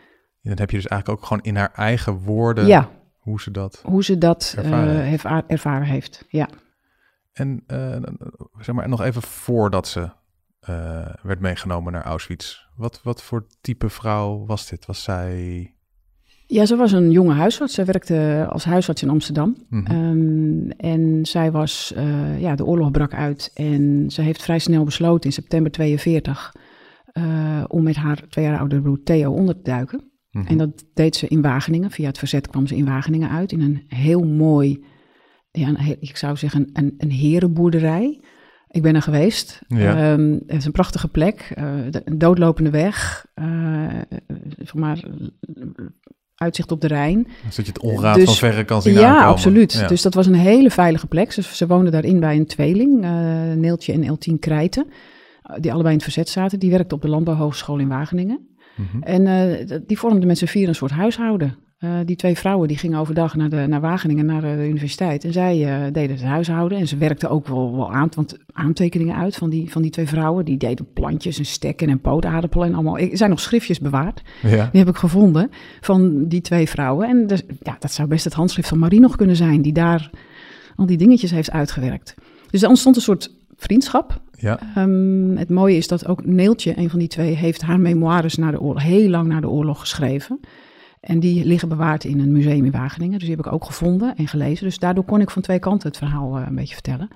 Ja, 0.49 0.55
Dan 0.55 0.59
heb 0.67 0.71
je 0.71 0.77
dus 0.77 0.87
eigenlijk 0.87 1.21
ook 1.21 1.27
gewoon 1.27 1.43
in 1.43 1.57
haar 1.57 1.73
eigen 1.75 2.19
woorden 2.19 2.67
ja, 2.67 2.91
hoe 3.19 3.41
ze 3.41 3.51
dat... 3.51 3.83
hoe 3.85 4.05
ze 4.05 4.19
dat 4.19 4.55
eh, 4.57 4.65
Ervaren 4.65 5.03
heeft, 5.03 5.25
ervaren 5.47 5.87
heeft. 5.87 6.25
Ja. 6.29 6.49
En 7.33 7.63
eh, 7.67 7.97
zeg 8.59 8.75
maar 8.75 8.89
nog 8.89 9.03
even 9.03 9.23
voordat 9.23 9.89
ze 9.89 10.11
eh, 10.61 11.07
werd 11.23 11.41
meegenomen 11.41 11.93
naar 11.93 12.05
Auschwitz. 12.05 12.67
Wat, 12.77 13.01
wat 13.03 13.23
voor 13.23 13.47
type 13.61 13.89
vrouw 13.89 14.47
was 14.47 14.69
dit? 14.69 14.87
Was 14.87 15.03
zij... 15.03 15.75
ja, 16.47 16.67
ze 16.67 16.77
was 16.77 16.93
een 16.93 17.11
jonge 17.11 17.35
huisarts. 17.35 17.75
Zij 17.75 17.85
werkte 17.85 18.47
als 18.49 18.65
huisarts 18.65 19.03
in 19.03 19.11
Amsterdam. 19.11 19.57
Mhm. 19.69 19.87
Ehm, 19.87 20.71
en 20.71 21.27
zij 21.27 21.51
was, 21.51 21.93
eh, 21.97 22.41
ja, 22.41 22.55
de 22.55 22.65
oorlog 22.65 22.91
brak 22.91 23.15
uit 23.15 23.51
en 23.55 24.11
ze 24.11 24.23
heeft 24.23 24.43
vrij 24.43 24.59
snel 24.59 24.85
besloten 24.85 25.25
in 25.25 25.33
september 25.33 25.73
42 25.73 26.53
eh, 27.13 27.65
om 27.69 27.83
met 27.83 27.97
haar 27.97 28.23
twee 28.29 28.45
jaar 28.45 28.59
oudere 28.59 28.83
broer 28.83 29.03
Theo 29.03 29.33
onder 29.33 29.55
te 29.55 29.63
duiken. 29.63 30.08
Mhm. 30.31 30.47
En 30.47 30.59
dat 30.59 30.85
deed 30.95 31.17
ze 31.17 31.29
in 31.29 31.43
Wageningen. 31.43 31.91
Via 31.91 32.07
het 32.07 32.19
verzet 32.19 32.49
kwam 32.49 32.67
ze 32.67 32.77
in 32.77 32.85
Wageningen 32.85 33.31
uit 33.31 33.53
in 33.53 33.61
een 33.61 33.83
heel 33.89 34.25
mooi, 34.25 34.85
ja, 35.51 35.69
een 35.69 35.97
ik 36.01 36.17
zou 36.17 36.37
zeggen 36.37 36.71
een, 36.73 36.95
een 36.99 37.11
herenboerderij. 37.11 38.21
Ik 38.71 38.83
ben 38.83 38.95
er 38.95 39.03
geweest. 39.03 39.61
Ja. 39.69 40.13
Ehm, 40.13 40.33
het 40.33 40.57
is 40.59 40.65
een 40.65 40.73
prachtige 40.73 41.09
plek, 41.09 41.53
eh, 41.55 41.65
de- 41.91 42.03
een 42.05 42.19
doodlopende 42.19 42.71
weg, 42.71 43.27
eh, 43.35 43.45
zeg 44.59 44.75
maar 44.75 45.05
uitzicht 46.35 46.73
op 46.73 46.81
de 46.81 46.87
Rijn. 46.87 47.27
Zodat 47.41 47.55
je 47.57 47.63
het 47.73 47.79
onraad 47.81 48.15
Dus- 48.15 48.25
van 48.25 48.35
verre 48.35 48.65
kan 48.65 48.83
zien 48.83 48.93
Ja, 48.95 49.09
aankomen. 49.09 49.27
absoluut. 49.27 49.73
Ja. 49.73 49.87
Dus 49.87 50.03
dat 50.03 50.15
was 50.15 50.27
een 50.27 50.35
hele 50.35 50.71
veilige 50.71 51.07
plek. 51.07 51.33
Ze, 51.33 51.43
ze 51.43 51.67
woonden 51.67 51.93
daarin 51.93 52.21
bij 52.21 52.37
een 52.37 52.47
tweeling, 52.47 53.05
eh, 53.05 53.11
Neeltje 53.53 53.93
en 53.93 54.03
Eltien 54.03 54.39
Krijten, 54.39 54.87
die 55.61 55.71
allebei 55.73 55.89
in 55.95 56.01
het 56.01 56.03
verzet 56.13 56.29
zaten. 56.29 56.59
Die 56.59 56.71
werkte 56.71 56.95
op 56.95 57.03
de 57.03 57.09
Landbouwhogeschool 57.09 57.79
in 57.79 57.89
Wageningen. 57.89 58.49
Mhm. 58.79 59.03
En 59.03 59.27
eh, 59.27 59.79
die 59.87 59.99
vormden 59.99 60.27
met 60.27 60.39
z'n 60.39 60.47
vier 60.47 60.69
een 60.69 60.75
soort 60.75 60.91
huishouden. 60.91 61.57
Eh, 61.79 61.91
die 62.05 62.17
twee 62.17 62.37
vrouwen 62.37 62.69
die 62.69 62.79
gingen 62.79 62.99
overdag 62.99 63.37
naar, 63.37 63.49
de, 63.49 63.67
naar 63.67 63.81
Wageningen, 63.81 64.27
naar 64.27 64.45
eh, 64.45 64.57
de 64.57 64.69
universiteit. 64.69 65.25
En 65.25 65.33
zij 65.33 65.57
deden 65.93 66.17
het 66.17 66.25
huishouden. 66.25 66.79
En 66.79 66.89
ze 66.89 66.97
werkten 66.97 67.31
ook 67.31 67.47
wel, 67.47 67.77
wel 67.77 67.93
aan, 67.93 68.09
want 68.15 68.37
aantekeningen 68.53 69.17
uit 69.17 69.37
van 69.37 69.51
die, 69.51 69.71
van 69.71 69.83
die 69.83 69.91
twee 69.91 70.09
vrouwen. 70.09 70.45
Die 70.45 70.57
deden 70.57 70.93
plantjes 70.93 71.39
en 71.39 71.47
stekken 71.47 71.89
en 71.89 72.01
pootaardappelen 72.01 72.67
en 72.69 72.75
allemaal. 72.75 72.99
Er 72.99 73.17
zijn 73.17 73.31
nog 73.31 73.41
schriftjes 73.41 73.81
bewaard. 73.81 74.23
Ja. 74.43 74.69
Die 74.73 74.81
heb 74.81 74.89
ik 74.89 74.97
gevonden 74.97 75.51
van 75.81 76.29
die 76.29 76.41
twee 76.41 76.69
vrouwen. 76.69 77.09
En 77.09 77.27
dus, 77.27 77.43
ja, 77.63 77.77
dat 77.79 77.93
zou 77.93 78.09
best 78.09 78.25
het 78.25 78.35
handschrift 78.35 78.69
van 78.69 78.79
Marie 78.79 79.01
nog 79.01 79.17
kunnen 79.17 79.37
zijn, 79.37 79.63
die 79.63 79.73
daar 79.73 80.11
al 80.77 80.87
die 80.87 80.97
dingetjes 80.97 81.31
heeft 81.31 81.51
uitgewerkt. 81.51 82.15
Dus 82.51 82.63
er 82.63 82.69
ontstond 82.69 82.97
een 82.97 83.03
soort 83.03 83.31
vriendschap. 83.59 84.21
Ja. 84.33 84.59
Ehm, 84.75 85.37
het 85.37 85.51
mooie 85.51 85.77
is 85.77 85.89
dat 85.89 86.07
ook 86.07 86.25
Neeltje, 86.25 86.79
een 86.79 86.91
van 86.91 86.99
die 86.99 87.09
twee, 87.09 87.35
heeft 87.35 87.63
haar 87.63 87.81
memoires 87.81 88.37
na 88.37 88.51
de 88.51 88.61
oorlog, 88.61 88.83
heel 88.83 89.09
lang 89.09 89.29
na 89.29 89.41
de 89.41 89.49
oorlog 89.49 89.81
geschreven. 89.81 90.41
En 91.01 91.21
die 91.21 91.45
liggen 91.45 91.69
bewaard 91.69 92.05
in 92.05 92.21
een 92.21 92.33
museum 92.33 92.65
in 92.65 92.71
Wageningen. 92.71 93.19
Dus 93.19 93.29
die 93.29 93.37
heb 93.37 93.47
ik 93.47 93.53
ook 93.53 93.65
gevonden 93.65 94.17
en 94.17 94.29
gelezen. 94.29 94.65
Dus 94.65 94.79
daardoor 94.79 95.05
kon 95.05 95.21
ik 95.21 95.31
van 95.31 95.43
twee 95.43 95.59
kanten 95.59 95.89
het 95.89 95.99
verhaal 95.99 96.37
eh, 96.37 96.47
een 96.47 96.55
beetje 96.55 96.75
vertellen. 96.75 97.09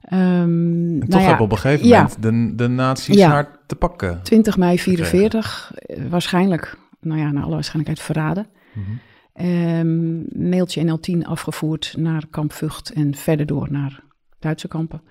Ehm, 0.00 0.20
En 0.20 0.98
nou 0.98 1.10
toch 1.10 1.20
ja, 1.20 1.26
hebben 1.26 1.44
op 1.44 1.52
een 1.52 1.58
gegeven 1.58 1.86
ja. 1.86 1.96
moment 2.02 2.22
de, 2.22 2.64
de 2.64 2.68
nazi's 2.68 3.16
Ja. 3.16 3.28
haar 3.30 3.58
te 3.66 3.76
pakken. 3.76 4.22
20 4.22 4.56
mei 4.56 4.78
44, 4.78 5.72
eh, 5.74 5.96
waarschijnlijk, 6.10 6.78
nou 7.00 7.20
ja, 7.20 7.30
naar 7.30 7.42
alle 7.42 7.54
waarschijnlijkheid 7.54 8.06
verraden. 8.06 8.46
Mhm. 8.72 8.90
Ehm 9.32 10.20
Neeltje 10.48 10.80
en 10.80 10.98
L10 10.98 11.26
afgevoerd 11.26 11.94
naar 11.98 12.26
kamp 12.30 12.52
Vught 12.52 12.90
en 12.90 13.14
verder 13.14 13.46
door 13.46 13.68
naar 13.70 14.02
Duitse 14.38 14.68
kampen. 14.68 15.02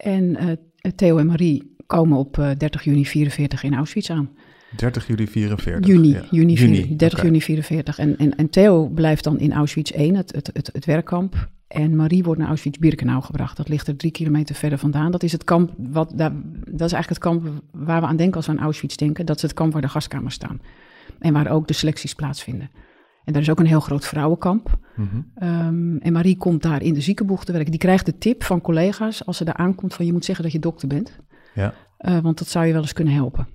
En 0.00 0.36
eh, 0.36 0.92
Theo 0.96 1.18
en 1.18 1.26
Marie 1.26 1.76
komen 1.86 2.18
op 2.18 2.38
eh, 2.38 2.50
30 2.58 2.84
juni 2.84 3.06
44 3.06 3.62
in 3.62 3.74
Auschwitz 3.74 4.10
aan. 4.10 4.30
30 4.76 5.06
juli 5.06 5.26
44. 5.26 5.86
Juni, 5.86 6.08
ja. 6.08 6.24
juni, 6.30 6.52
Juni, 6.52 6.76
4 6.76 6.96
30 6.96 7.18
oké. 7.18 7.26
juni 7.26 7.42
44. 7.42 7.98
En, 7.98 8.16
en, 8.18 8.36
en 8.36 8.50
Theo 8.50 8.88
blijft 8.88 9.24
dan 9.24 9.38
in 9.38 9.52
Auschwitz 9.52 9.90
1, 9.90 10.14
het, 10.14 10.32
het, 10.32 10.50
het, 10.52 10.70
het 10.72 10.84
werkkamp. 10.84 11.48
En 11.68 11.96
Marie 11.96 12.22
wordt 12.22 12.40
naar 12.40 12.48
Auschwitz-Birkenau 12.48 13.22
gebracht. 13.22 13.56
Dat 13.56 13.68
ligt 13.68 13.86
er 13.86 13.96
drie 13.96 14.10
kilometer 14.10 14.54
verder 14.54 14.78
vandaan. 14.78 15.10
Dat 15.10 15.22
is 15.22 15.32
het 15.32 15.44
kamp 15.44 15.70
wat 15.76 16.12
daar, 16.14 16.32
dat 16.64 16.86
is 16.86 16.92
eigenlijk 16.92 17.08
het 17.08 17.18
kamp 17.18 17.62
waar 17.72 18.00
we 18.00 18.06
aan 18.06 18.16
denken 18.16 18.36
als 18.36 18.46
we 18.46 18.52
aan 18.52 18.58
Auschwitz 18.58 18.96
denken. 18.96 19.26
Dat 19.26 19.36
is 19.36 19.42
het 19.42 19.54
kamp 19.54 19.72
waar 19.72 19.82
de 19.82 19.88
gaskamers 19.88 20.34
staan. 20.34 20.60
En 21.18 21.32
waar 21.32 21.50
ook 21.50 21.66
de 21.66 21.74
selecties 21.74 22.14
plaatsvinden. 22.14 22.70
En 23.24 23.32
daar 23.32 23.42
is 23.42 23.50
ook 23.50 23.60
een 23.60 23.66
heel 23.66 23.80
groot 23.80 24.06
vrouwenkamp. 24.06 24.78
Mhm. 24.96 25.20
Ehm, 25.34 25.96
en 25.96 26.12
Marie 26.12 26.36
komt 26.36 26.62
daar 26.62 26.82
in 26.82 26.94
de 26.94 27.00
ziekenboeg 27.00 27.44
te 27.44 27.52
werken. 27.52 27.70
Die 27.70 27.80
krijgt 27.80 28.06
de 28.06 28.18
tip 28.18 28.44
van 28.44 28.60
collega's 28.60 29.26
als 29.26 29.36
ze 29.36 29.44
daar 29.44 29.54
aankomt 29.54 29.94
van 29.94 30.06
je 30.06 30.12
moet 30.12 30.24
zeggen 30.24 30.44
dat 30.44 30.52
je 30.52 30.58
dokter 30.58 30.88
bent. 30.88 31.18
Ja. 31.54 31.74
Eh, 31.96 32.18
want 32.18 32.38
dat 32.38 32.48
zou 32.48 32.66
je 32.66 32.72
wel 32.72 32.82
eens 32.82 32.92
kunnen 32.92 33.14
helpen. 33.14 33.48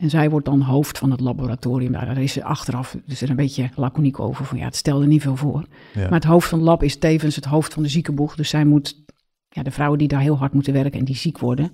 En 0.00 0.10
zij 0.10 0.30
wordt 0.30 0.46
dan 0.46 0.60
hoofd 0.60 0.98
van 0.98 1.10
het 1.10 1.20
laboratorium. 1.20 1.92
Daar 1.92 2.18
is 2.18 2.32
ze 2.32 2.44
achteraf 2.44 2.96
dus 3.06 3.22
er 3.22 3.30
een 3.30 3.36
beetje 3.36 3.70
laconiek 3.74 4.20
over. 4.20 4.44
Van 4.44 4.58
ja, 4.58 4.64
het 4.64 4.76
stelde 4.76 5.06
niet 5.06 5.22
veel 5.22 5.36
voor. 5.36 5.66
Ja. 5.94 6.02
Maar 6.02 6.12
het 6.12 6.24
hoofd 6.24 6.48
van 6.48 6.58
het 6.58 6.66
lab 6.68 6.82
is 6.82 6.96
tevens 6.96 7.36
het 7.36 7.44
hoofd 7.44 7.74
van 7.74 7.82
de 7.82 7.88
ziekenboeg. 7.88 8.34
Dus 8.34 8.48
zij 8.48 8.64
moet, 8.64 9.04
ja, 9.48 9.62
de 9.62 9.70
vrouwen 9.70 9.98
die 9.98 10.08
daar 10.08 10.20
heel 10.20 10.38
hard 10.38 10.52
moeten 10.52 10.72
werken 10.72 10.98
en 10.98 11.04
die 11.04 11.16
ziek 11.16 11.38
worden. 11.38 11.72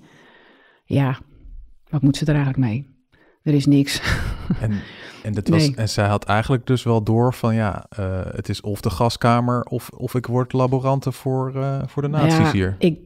Ja, 0.85 1.19
wat 1.89 2.01
moet 2.01 2.17
ze 2.17 2.25
er 2.25 2.35
eigenlijk 2.35 2.57
mee? 2.57 2.95
Er 3.41 3.53
is 3.53 3.65
niks. 3.65 4.01
En, 4.61 4.71
en, 5.27 5.33
dat 5.33 5.47
was, 5.47 5.61
Nee. 5.61 5.75
en 5.75 5.89
zij 5.89 6.07
had 6.07 6.23
eigenlijk 6.25 6.67
dus 6.67 6.83
wel 6.83 7.03
door 7.03 7.33
van 7.33 7.55
ja, 7.55 7.85
eh, 7.89 8.25
het 8.31 8.49
is 8.49 8.61
of 8.61 8.81
de 8.81 8.89
gaskamer 8.89 9.63
of, 9.63 9.89
of 9.89 10.15
ik 10.15 10.25
word 10.25 10.53
laborante 10.53 11.11
voor, 11.11 11.55
eh, 11.55 11.81
voor 11.87 12.01
de 12.01 12.07
nazi's 12.07 12.37
ja, 12.37 12.51
hier. 12.51 12.75
Ik, 12.79 12.99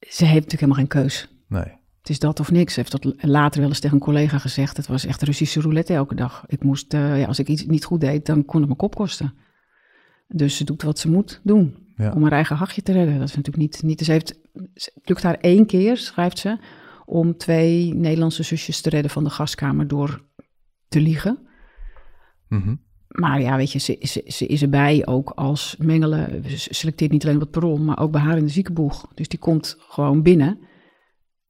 ze 0.00 0.24
heeft 0.24 0.50
natuurlijk 0.50 0.50
helemaal 0.50 0.76
geen 0.76 0.86
keus. 0.86 1.28
Nee. 1.48 1.82
Het 1.98 2.12
is 2.12 2.18
dat 2.18 2.40
of 2.40 2.50
niks. 2.50 2.74
Ze 2.74 2.80
heeft 2.80 3.02
dat 3.02 3.14
later 3.24 3.60
wel 3.60 3.68
eens 3.68 3.80
tegen 3.80 3.96
een 3.96 4.02
collega 4.02 4.38
gezegd. 4.38 4.76
Het 4.76 4.86
was 4.86 5.06
echt 5.06 5.22
Russische 5.22 5.60
roulette 5.60 5.94
elke 5.94 6.14
dag. 6.14 6.44
Ik 6.46 6.62
moest, 6.62 6.94
eh, 6.94 7.18
ja, 7.18 7.26
als 7.26 7.38
ik 7.38 7.48
iets 7.48 7.66
niet 7.66 7.84
goed 7.84 8.00
deed, 8.00 8.26
dan 8.26 8.44
kon 8.44 8.58
het 8.58 8.66
mijn 8.66 8.78
kop 8.78 8.94
kosten. 8.94 9.34
Dus 10.28 10.56
ze 10.56 10.64
doet 10.64 10.82
wat 10.82 10.98
ze 10.98 11.10
moet 11.10 11.40
doen 11.42 11.76
Ja. 11.96 12.12
om 12.12 12.22
haar 12.22 12.32
eigen 12.32 12.56
hachje 12.56 12.82
te 12.82 12.92
redden. 12.92 13.18
Dat 13.18 13.28
is 13.28 13.36
natuurlijk 13.36 13.62
niet... 13.62 13.82
niet 13.82 13.98
dus 13.98 14.06
ze 14.06 14.12
heeft, 14.12 14.34
het 14.74 14.92
lukt 15.04 15.22
haar 15.22 15.38
één 15.40 15.66
keer, 15.66 15.96
schrijft 15.96 16.38
ze, 16.38 16.58
om 17.04 17.36
twee 17.36 17.94
Nederlandse 17.94 18.42
zusjes 18.42 18.80
te 18.80 18.90
redden 18.90 19.10
van 19.10 19.24
de 19.24 19.30
gaskamer 19.30 19.88
door 19.88 20.22
te 20.88 21.00
liegen. 21.00 21.38
Mhm. 22.48 22.74
Maar 23.08 23.40
ja, 23.40 23.56
weet 23.56 23.72
je, 23.72 23.78
ze, 23.78 23.96
ze, 24.00 24.24
ze 24.26 24.46
is 24.46 24.62
erbij 24.62 25.06
ook 25.06 25.30
als 25.30 25.76
Mengelen. 25.78 26.50
Ze 26.50 26.74
selecteert 26.74 27.10
niet 27.10 27.24
alleen 27.24 27.36
op 27.36 27.42
het 27.42 27.50
perron, 27.50 27.84
maar 27.84 27.98
ook 27.98 28.10
bij 28.10 28.20
haar 28.20 28.36
in 28.36 28.44
de 28.44 28.50
ziekenboeg. 28.50 29.06
Dus 29.14 29.28
die 29.28 29.38
komt 29.38 29.76
gewoon 29.78 30.22
binnen. 30.22 30.58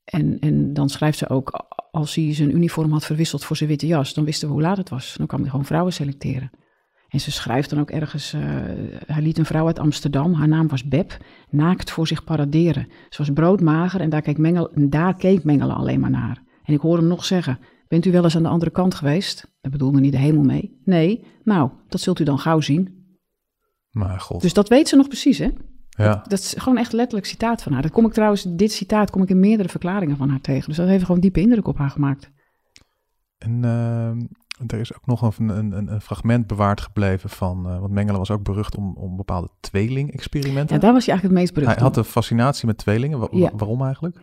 En, 0.05 0.39
en 0.39 0.73
dan 0.73 0.89
schrijft 0.89 1.19
ze 1.19 1.29
ook, 1.29 1.51
als 1.91 2.15
hij 2.15 2.35
zijn 2.35 2.55
uniform 2.55 2.93
had 2.93 3.05
verwisseld 3.05 3.45
voor 3.45 3.57
zijn 3.57 3.69
witte 3.69 3.87
jas, 3.87 4.15
dan 4.15 4.25
wisten 4.25 4.49
we 4.49 4.55
hoe 4.55 4.63
laat 4.63 4.77
het 4.77 4.89
was. 4.89 5.15
Dan 5.17 5.27
kwam 5.27 5.41
hij 5.41 5.51
gewoon 5.51 5.65
vrouwen 5.65 5.93
selecteren. 5.93 6.51
En 7.09 7.21
ze 7.21 7.31
schrijft 7.31 7.71
dan 7.71 7.81
ook 7.81 7.91
ergens, 7.91 8.33
eh, 8.33 8.41
hij 9.07 9.23
liet 9.23 9.39
een 9.39 9.45
vrouw 9.45 9.67
uit 9.67 9.79
Amsterdam, 9.79 10.33
haar 10.33 10.49
naam 10.49 10.69
was 10.69 10.85
Beb, 10.85 11.17
naakt 11.51 11.91
voor 11.91 12.07
zich 12.07 12.25
paraderen. 12.25 12.89
Ze 13.09 13.19
was 13.19 13.31
broodmager 13.31 14.01
en 14.01 14.11
daar 14.11 14.23
keek, 14.23 14.39
Mengel, 14.39 14.73
en 14.73 14.91
daar 14.91 15.15
keek 15.17 15.45
Mengelen 15.45 15.77
alleen 15.77 16.01
maar 16.01 16.11
naar. 16.11 16.43
En 16.65 16.75
ik 16.75 16.81
hoor 16.81 16.97
hem 16.97 17.07
nog 17.07 17.25
zeggen, 17.25 17.59
bent 17.89 18.05
u 18.07 18.13
wel 18.13 18.25
eens 18.25 18.37
aan 18.37 18.43
de 18.43 18.49
andere 18.49 18.71
kant 18.71 18.95
geweest? 18.95 19.53
Daar 19.61 19.73
bedoelde 19.73 20.01
niet 20.01 20.13
de 20.13 20.19
hemel 20.19 20.43
mee. 20.43 20.81
Nee, 20.85 21.25
nou, 21.45 21.71
dat 21.89 22.01
zult 22.01 22.19
u 22.19 22.25
dan 22.25 22.39
gauw 22.39 22.61
zien. 22.61 23.03
Maar 23.91 24.21
god. 24.21 24.43
Dus 24.43 24.53
dat 24.53 24.69
weet 24.69 24.89
ze 24.89 24.97
nog 24.97 25.07
precies, 25.09 25.39
hè? 25.39 25.51
ja. 25.89 26.25
Dat 26.29 26.39
is 26.39 26.55
gewoon 26.59 26.79
echt 26.79 26.93
letterlijk 26.93 27.27
citaat 27.27 27.63
van 27.63 27.73
haar. 27.73 27.83
Dat 27.83 27.91
kom 27.91 28.07
ik 28.07 28.13
trouwens, 28.13 28.43
dit 28.49 28.73
citaat 28.73 29.11
kom 29.11 29.23
ik 29.23 29.29
in 29.29 29.41
meerdere 29.41 29.69
verklaringen 29.69 30.17
van 30.17 30.29
haar 30.29 30.41
tegen. 30.41 30.69
Dus 30.69 30.77
dat 30.77 30.89
heeft 30.89 31.05
gewoon 31.05 31.21
diepe 31.21 31.41
indruk 31.41 31.67
op 31.67 31.79
haar 31.79 31.91
gemaakt. 31.91 32.31
En 33.39 33.65
ehm, 33.65 34.21
er 34.67 34.79
is 34.79 34.95
ook 34.95 35.07
nog 35.07 35.39
een, 35.39 35.49
een, 35.49 35.93
een, 35.93 36.01
fragment 36.01 36.47
bewaard 36.47 36.81
gebleven 36.81 37.31
van, 37.31 37.69
eh 37.69 37.79
want 37.79 37.93
Mengele 37.93 38.19
was 38.19 38.31
ook 38.31 38.43
berucht 38.43 38.77
om, 38.77 38.93
om 38.97 39.17
bepaalde 39.17 39.49
tweeling-experimenten. 39.61 40.75
Ja, 40.75 40.81
daar 40.81 40.93
was 40.93 41.05
je 41.05 41.11
eigenlijk 41.11 41.23
het 41.23 41.33
meest 41.33 41.55
berucht 41.55 41.75
Hij 41.75 41.83
had 41.85 41.97
een 41.97 42.05
fascinatie 42.05 42.67
met 42.67 42.79
tweelingen. 42.79 43.19
Wa- 43.19 43.29
Ja. 43.31 43.51
Waarom 43.57 43.83
eigenlijk? 43.83 44.15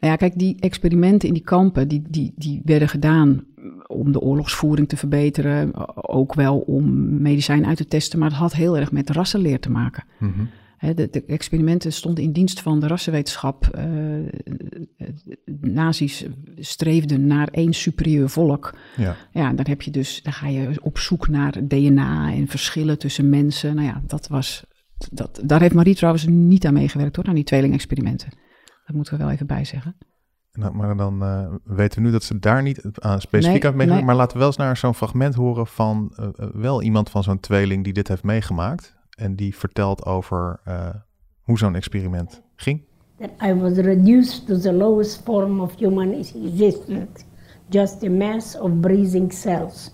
Nou 0.00 0.12
ja, 0.12 0.16
kijk, 0.16 0.38
die 0.38 0.56
experimenten 0.60 1.28
in 1.28 1.34
die 1.34 1.42
kampen, 1.42 1.88
die, 1.88 2.02
die, 2.08 2.32
die 2.36 2.60
werden 2.64 2.88
gedaan 2.88 3.44
om 3.86 4.12
de 4.12 4.20
oorlogsvoering 4.20 4.88
te 4.88 4.96
verbeteren. 4.96 5.70
Ook 6.08 6.34
wel 6.34 6.58
om 6.58 7.08
medicijnen 7.22 7.68
uit 7.68 7.76
te 7.76 7.86
testen, 7.86 8.18
maar 8.18 8.28
het 8.28 8.38
had 8.38 8.52
heel 8.52 8.76
erg 8.78 8.92
met 8.92 9.10
rassenleer 9.10 9.60
te 9.60 9.70
maken. 9.70 10.04
Hè, 10.18 10.26
de, 10.78 11.08
de 11.10 11.24
experimenten 11.26 11.92
stonden 11.92 12.24
in 12.24 12.32
dienst 12.32 12.60
van 12.60 12.80
de 12.80 12.86
rassenwetenschap. 12.86 13.66
Eh, 13.66 13.84
nazi's 15.60 16.26
streefden 16.58 17.26
naar 17.26 17.48
één 17.48 17.72
superieur 17.72 18.28
volk. 18.28 18.74
Ja. 18.96 19.16
Ja, 19.32 19.52
dan 19.52 19.66
heb 19.68 19.82
je 19.82 19.90
dus, 19.90 20.22
dan 20.22 20.32
ga 20.32 20.46
je 20.48 20.78
op 20.82 20.98
zoek 20.98 21.28
naar 21.28 21.52
DNA 21.68 22.32
en 22.32 22.48
verschillen 22.48 22.98
tussen 22.98 23.28
mensen. 23.28 23.74
Nou 23.74 23.86
ja, 23.86 24.02
dat 24.06 24.28
was, 24.28 24.64
dat, 25.10 25.40
daar 25.44 25.60
heeft 25.60 25.74
Marie 25.74 25.94
trouwens 25.94 26.26
niet 26.26 26.66
aan 26.66 26.74
meegewerkt 26.74 27.16
hoor, 27.16 27.24
aan 27.24 27.34
die 27.34 27.44
tweelingexperimenten. 27.44 28.28
Dat 28.86 28.96
moeten 28.96 29.16
we 29.18 29.24
wel 29.24 29.32
even 29.32 29.46
bijzeggen. 29.46 29.96
Nou, 30.52 30.74
maar 30.74 30.96
dan 30.96 31.22
eh, 31.22 31.54
weten 31.64 31.98
we 31.98 32.06
nu 32.06 32.12
dat 32.12 32.22
ze 32.22 32.38
daar 32.38 32.62
niet 32.62 32.82
aan 32.94 33.20
specifiek 33.20 33.62
Nee, 33.62 33.72
meegemaakt. 33.72 33.98
nee. 33.98 34.04
Maar 34.04 34.16
laten 34.16 34.32
we 34.32 34.38
wel 34.38 34.46
eens 34.46 34.56
naar 34.56 34.76
zo'n 34.76 34.94
fragment 34.94 35.34
horen 35.34 35.66
van 35.66 36.12
eh, 36.16 36.28
wel 36.52 36.82
iemand 36.82 37.10
van 37.10 37.22
zo'n 37.22 37.40
tweeling 37.40 37.84
die 37.84 37.92
dit 37.92 38.08
heeft 38.08 38.22
meegemaakt. 38.22 38.95
En 39.16 39.36
die 39.36 39.56
vertelt 39.56 40.04
over 40.04 40.60
eh, 40.64 40.94
hoe 41.42 41.58
zo'n 41.58 41.74
experiment 41.74 42.42
ging. 42.56 42.84
that 43.18 43.30
I 43.40 43.52
was 43.52 43.78
reduced 43.78 44.46
to 44.46 44.58
the 44.58 44.72
lowest 44.72 45.24
form 45.24 45.60
of 45.60 45.74
human 45.78 46.12
existence, 46.12 47.24
just 47.70 48.02
a 48.04 48.10
mass 48.10 48.54
of 48.54 48.82
breathing 48.82 49.30
cells. 49.32 49.90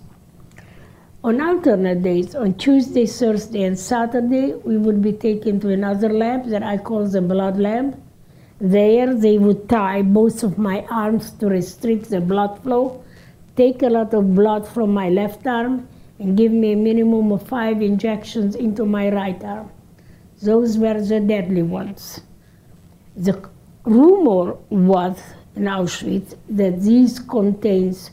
On 1.23 1.39
alternate 1.39 2.03
days, 2.03 2.35
on 2.35 2.53
Tuesday, 2.55 3.05
Thursday, 3.05 3.63
and 3.63 3.79
Saturday, 3.79 4.55
we 4.65 4.77
would 4.77 5.01
be 5.01 5.13
taken 5.13 5.57
to 5.61 5.69
another 5.69 6.11
lab 6.11 6.47
that 6.47 6.63
I 6.63 6.77
call 6.77 7.07
the 7.07 7.21
blood 7.21 7.57
lab. 7.57 7.97
There, 8.59 9.15
they 9.15 9.37
would 9.37 9.69
tie 9.69 10.01
both 10.01 10.43
of 10.43 10.57
my 10.57 10.85
arms 10.91 11.31
to 11.39 11.47
restrict 11.47 12.09
the 12.09 12.19
blood 12.19 12.61
flow, 12.61 13.03
take 13.55 13.83
a 13.83 13.89
lot 13.89 14.13
of 14.13 14.35
blood 14.35 14.67
from 14.67 14.93
my 14.93 15.09
left 15.09 15.47
arm, 15.47 15.87
and 16.19 16.37
give 16.37 16.51
me 16.51 16.73
a 16.73 16.77
minimum 16.77 17.31
of 17.31 17.47
five 17.47 17.81
injections 17.81 18.55
into 18.55 18.85
my 18.85 19.09
right 19.09 19.43
arm. 19.43 19.69
Those 20.41 20.77
were 20.77 21.01
the 21.01 21.19
deadly 21.19 21.63
ones. 21.63 22.21
The 23.15 23.49
rumor 23.83 24.57
was 24.69 25.19
in 25.55 25.63
Auschwitz 25.63 26.35
that 26.49 26.81
these 26.81 27.19
contains 27.19 28.11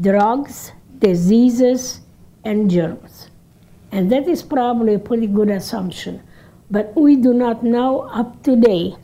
drugs, 0.00 0.72
diseases, 0.98 2.00
and 2.44 2.70
germs. 2.70 3.30
And 3.90 4.10
that 4.10 4.26
is 4.26 4.42
probably 4.42 4.94
a 4.94 4.98
pretty 4.98 5.26
good 5.26 5.50
assumption. 5.50 6.22
But 6.70 6.96
we 6.96 7.16
do 7.16 7.34
not 7.34 7.62
know 7.62 8.02
up 8.02 8.42
to 8.44 8.56
date 8.56 8.94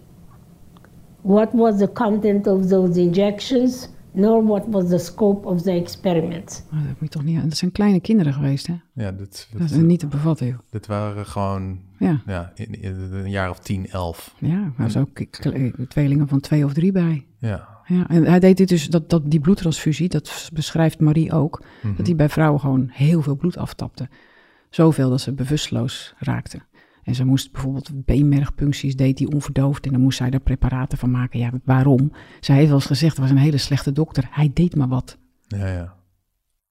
what 1.22 1.54
was 1.54 1.80
the 1.80 1.88
content 1.88 2.46
of 2.46 2.68
those 2.70 2.96
injections, 2.96 3.88
nor 4.18 4.46
what 4.46 4.64
was 4.70 4.88
the 4.88 4.98
scope 4.98 5.46
of 5.48 5.62
the 5.62 5.70
experiment. 5.70 6.66
Maar 6.70 6.80
dat, 6.82 6.90
moet 6.90 6.96
je 7.00 7.08
toch 7.08 7.24
niet, 7.24 7.42
dat 7.42 7.56
zijn 7.56 7.72
kleine 7.72 8.00
kinderen 8.00 8.32
geweest, 8.32 8.66
hè? 8.66 8.74
Ja, 8.92 9.12
dit, 9.12 9.48
Dat 9.52 9.60
dit, 9.60 9.70
is 9.70 9.76
niet 9.76 10.00
te 10.00 10.06
bevatten, 10.06 10.46
joh. 10.46 10.58
dit 10.70 10.86
waren 10.86 11.26
gewoon 11.26 11.78
Ja, 11.98 12.20
ja, 12.26 12.52
in, 12.54 12.82
in 12.82 12.94
een 13.12 13.30
jaar 13.30 13.50
of 13.50 13.58
tien, 13.58 13.88
elf. 13.88 14.34
ja 14.38 14.72
er 14.78 14.98
ook 15.00 15.14
k- 15.14 15.86
tweelingen 15.88 16.28
van 16.28 16.40
twee 16.40 16.64
of 16.64 16.72
drie 16.72 16.92
bij. 16.92 17.26
Ja. 17.38 17.68
Ja, 17.86 18.08
en 18.08 18.24
hij 18.24 18.38
deed 18.40 18.56
dit 18.56 18.68
dus, 18.68 18.86
dat, 18.88 19.10
dat, 19.10 19.30
die 19.30 19.40
bloedtransfusie, 19.40 20.08
dat 20.08 20.50
beschrijft 20.52 21.00
Marie 21.00 21.32
ook, 21.32 21.62
Mhm. 21.82 21.96
dat 21.96 22.06
hij 22.06 22.16
bij 22.16 22.28
vrouwen 22.28 22.60
gewoon 22.60 22.88
heel 22.92 23.22
veel 23.22 23.36
bloed 23.36 23.56
aftapte. 23.56 24.08
Zoveel 24.70 25.10
dat 25.10 25.20
ze 25.20 25.32
bewusteloos 25.32 26.14
raakten. 26.18 26.62
En 27.08 27.14
ze 27.14 27.24
moest 27.24 27.52
bijvoorbeeld 27.52 27.90
beenmergpuncties, 28.04 28.96
deed 28.96 29.18
hij 29.18 29.28
onverdoofd. 29.32 29.86
En 29.86 29.92
dan 29.92 30.00
moest 30.00 30.18
zij 30.18 30.30
daar 30.30 30.40
preparaten 30.40 30.98
van 30.98 31.10
maken. 31.10 31.38
Ja, 31.38 31.50
waarom? 31.64 32.12
Zij 32.40 32.54
heeft 32.54 32.66
wel 32.68 32.76
eens 32.76 32.86
gezegd, 32.86 33.12
het 33.12 33.20
was 33.20 33.30
een 33.30 33.36
hele 33.42 33.58
slechte 33.58 33.92
dokter. 33.92 34.28
Hij 34.30 34.50
deed 34.54 34.76
maar 34.76 34.88
wat. 34.88 35.18
Ja, 35.46 35.66
ja. 35.66 35.94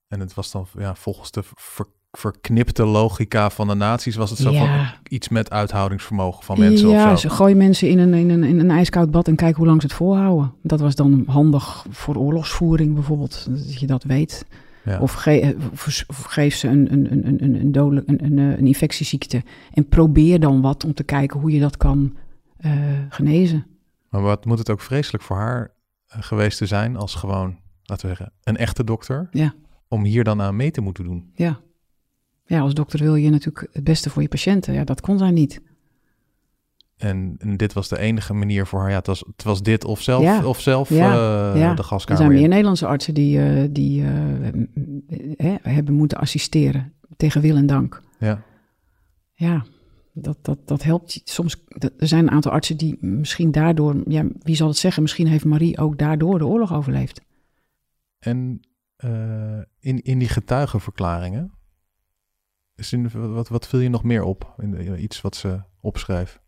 En 0.08 0.20
het 0.20 0.34
was 0.34 0.51
dan 0.51 0.65
ja, 0.77 0.96
volgens 0.96 1.32
de 1.32 1.41
ver- 1.44 1.86
verknipte 2.12 2.86
logica 2.86 3.50
van 3.50 3.67
de 3.67 3.74
nazi's 3.74 4.15
was 4.15 4.29
het 4.29 4.39
zo 4.39 4.51
Ja. 4.51 4.60
van 4.65 4.88
iets 5.10 5.29
met 5.29 5.50
uithoudingsvermogen 5.50 6.44
van 6.44 6.60
mensen 6.60 6.89
ja, 6.89 7.12
of 7.12 7.20
zo. 7.20 7.27
ze 7.29 7.36
gooien 7.36 7.58
mensen 7.58 7.89
in 7.89 8.00
een, 8.00 8.13
in, 8.13 8.29
een, 8.29 8.44
in 8.44 8.60
een 8.60 8.72
ijskoud 8.72 9.12
bad 9.12 9.27
en 9.27 9.36
kijken 9.36 9.58
hoe 9.58 9.67
lang 9.67 9.82
ze 9.82 9.88
het 9.88 9.96
volhouden. 9.96 10.53
Dat 10.63 10.79
was 10.79 10.96
dan 10.96 11.24
handig 11.27 11.86
voor 11.89 12.15
oorlogsvoering 12.15 12.94
bijvoorbeeld, 12.94 13.48
dat 13.50 13.79
je 13.79 13.88
dat 13.88 14.03
weet. 14.03 14.46
Ja. 14.88 15.00
Of, 15.00 15.13
ge- 15.13 15.56
of, 15.72 16.03
of 16.08 16.22
geef 16.24 16.56
ze 16.56 16.67
een, 16.67 16.91
een, 16.94 17.12
een, 17.12 17.27
een, 17.27 17.44
een, 17.44 17.56
een, 17.60 17.72
dodelijk, 17.72 18.08
een, 18.08 18.24
een, 18.25 18.38
eh, 18.39 18.58
een 18.58 18.67
infectieziekte 18.67 19.44
en 19.74 19.88
probeer 19.88 20.39
dan 20.39 20.62
wat 20.62 20.84
om 20.86 20.94
te 20.94 21.03
kijken 21.03 21.39
hoe 21.39 21.51
je 21.51 21.60
dat 21.60 21.77
kan 21.77 22.17
eh, 22.58 22.72
genezen. 23.10 23.65
Maar 24.10 24.22
wat 24.22 24.46
moet 24.46 24.58
het 24.60 24.70
ook 24.70 24.82
vreselijk 24.82 25.24
voor 25.24 25.36
haar 25.38 25.72
eh, 26.08 26.22
geweest 26.22 26.58
te 26.58 26.65
zijn 26.65 26.96
als 26.96 27.15
gewoon, 27.15 27.58
laten 27.84 28.10
we 28.10 28.15
zeggen, 28.15 28.36
een 28.44 28.58
echte 28.58 28.84
dokter, 28.84 29.27
Ja, 29.32 29.53
om 29.88 30.03
hier 30.03 30.24
dan 30.24 30.41
aan 30.41 30.56
mee 30.56 30.72
te 30.72 30.82
moeten 30.82 31.03
doen. 31.03 31.29
ja. 31.34 31.60
Ja, 32.50 32.60
als 32.60 32.74
dokter 32.74 33.00
wil 33.00 33.15
je 33.15 33.29
natuurlijk 33.29 33.67
het 33.72 33.84
beste 33.84 34.10
voor 34.10 34.22
je 34.22 34.27
patiënten. 34.27 34.74
Ja, 34.74 34.84
dat 34.84 35.01
kon 35.01 35.17
zij 35.17 35.32
niet. 35.32 35.62
En, 36.98 37.36
en 37.38 37.58
dit 37.58 37.74
was 37.74 37.88
de 37.88 37.98
enige 38.00 38.34
manier 38.34 38.66
voor 38.68 38.80
haar. 38.80 38.89
Ja, 38.89 38.96
het 38.98 39.08
was, 39.08 39.20
het 39.36 39.44
was 39.44 39.62
dit 39.62 39.86
of 39.86 40.01
zelf, 40.01 40.24
Ja. 40.24 40.46
of 40.46 40.62
zelf 40.62 40.89
Ja. 40.89 41.12
eh, 41.54 41.60
Ja. 41.60 41.74
de 41.74 41.77
Er 41.82 41.84
gaskamer. 41.84 42.18
zijn 42.18 42.34
meer 42.34 42.44
in. 42.44 42.50
Nederlandse 42.50 42.86
artsen 42.88 43.13
die, 43.13 43.39
eh, 43.46 43.68
die 43.72 44.04
eh, 44.04 45.56
hebben 45.62 45.94
moeten 45.94 46.18
assisteren 46.18 46.94
tegen 47.18 47.42
wil 47.42 47.56
en 47.56 47.66
dank. 47.66 48.04
Ja. 48.20 48.44
Ja, 49.34 49.66
dat, 50.13 50.38
dat, 50.42 50.68
dat 50.68 50.84
helpt 50.84 51.22
soms. 51.24 51.63
Er 51.98 52.08
zijn 52.08 52.24
een 52.24 52.32
aantal 52.32 52.51
artsen 52.51 52.77
die 52.77 52.98
misschien 53.01 53.51
daardoor, 53.51 53.96
ja, 54.08 54.25
wie 54.39 54.56
zal 54.56 54.68
het 54.68 54.77
zeggen, 54.77 55.01
misschien 55.01 55.27
heeft 55.27 55.46
Marie 55.46 55.77
ook 55.77 55.98
daardoor 55.98 56.38
de 56.38 56.46
oorlog 56.46 56.74
overleefd. 56.74 57.22
En 58.20 58.60
in, 59.80 60.01
in 60.01 60.20
die 60.20 60.27
getuigenverklaringen, 60.30 61.51
is 62.75 62.94
in, 62.94 63.10
wat, 63.34 63.48
wat 63.50 63.68
viel 63.68 63.80
je 63.80 63.89
nog 63.89 64.04
meer 64.04 64.24
op? 64.24 64.54
In, 64.58 65.01
iets 65.04 65.22
wat 65.22 65.36
ze 65.36 65.62
opschreef? 65.82 66.42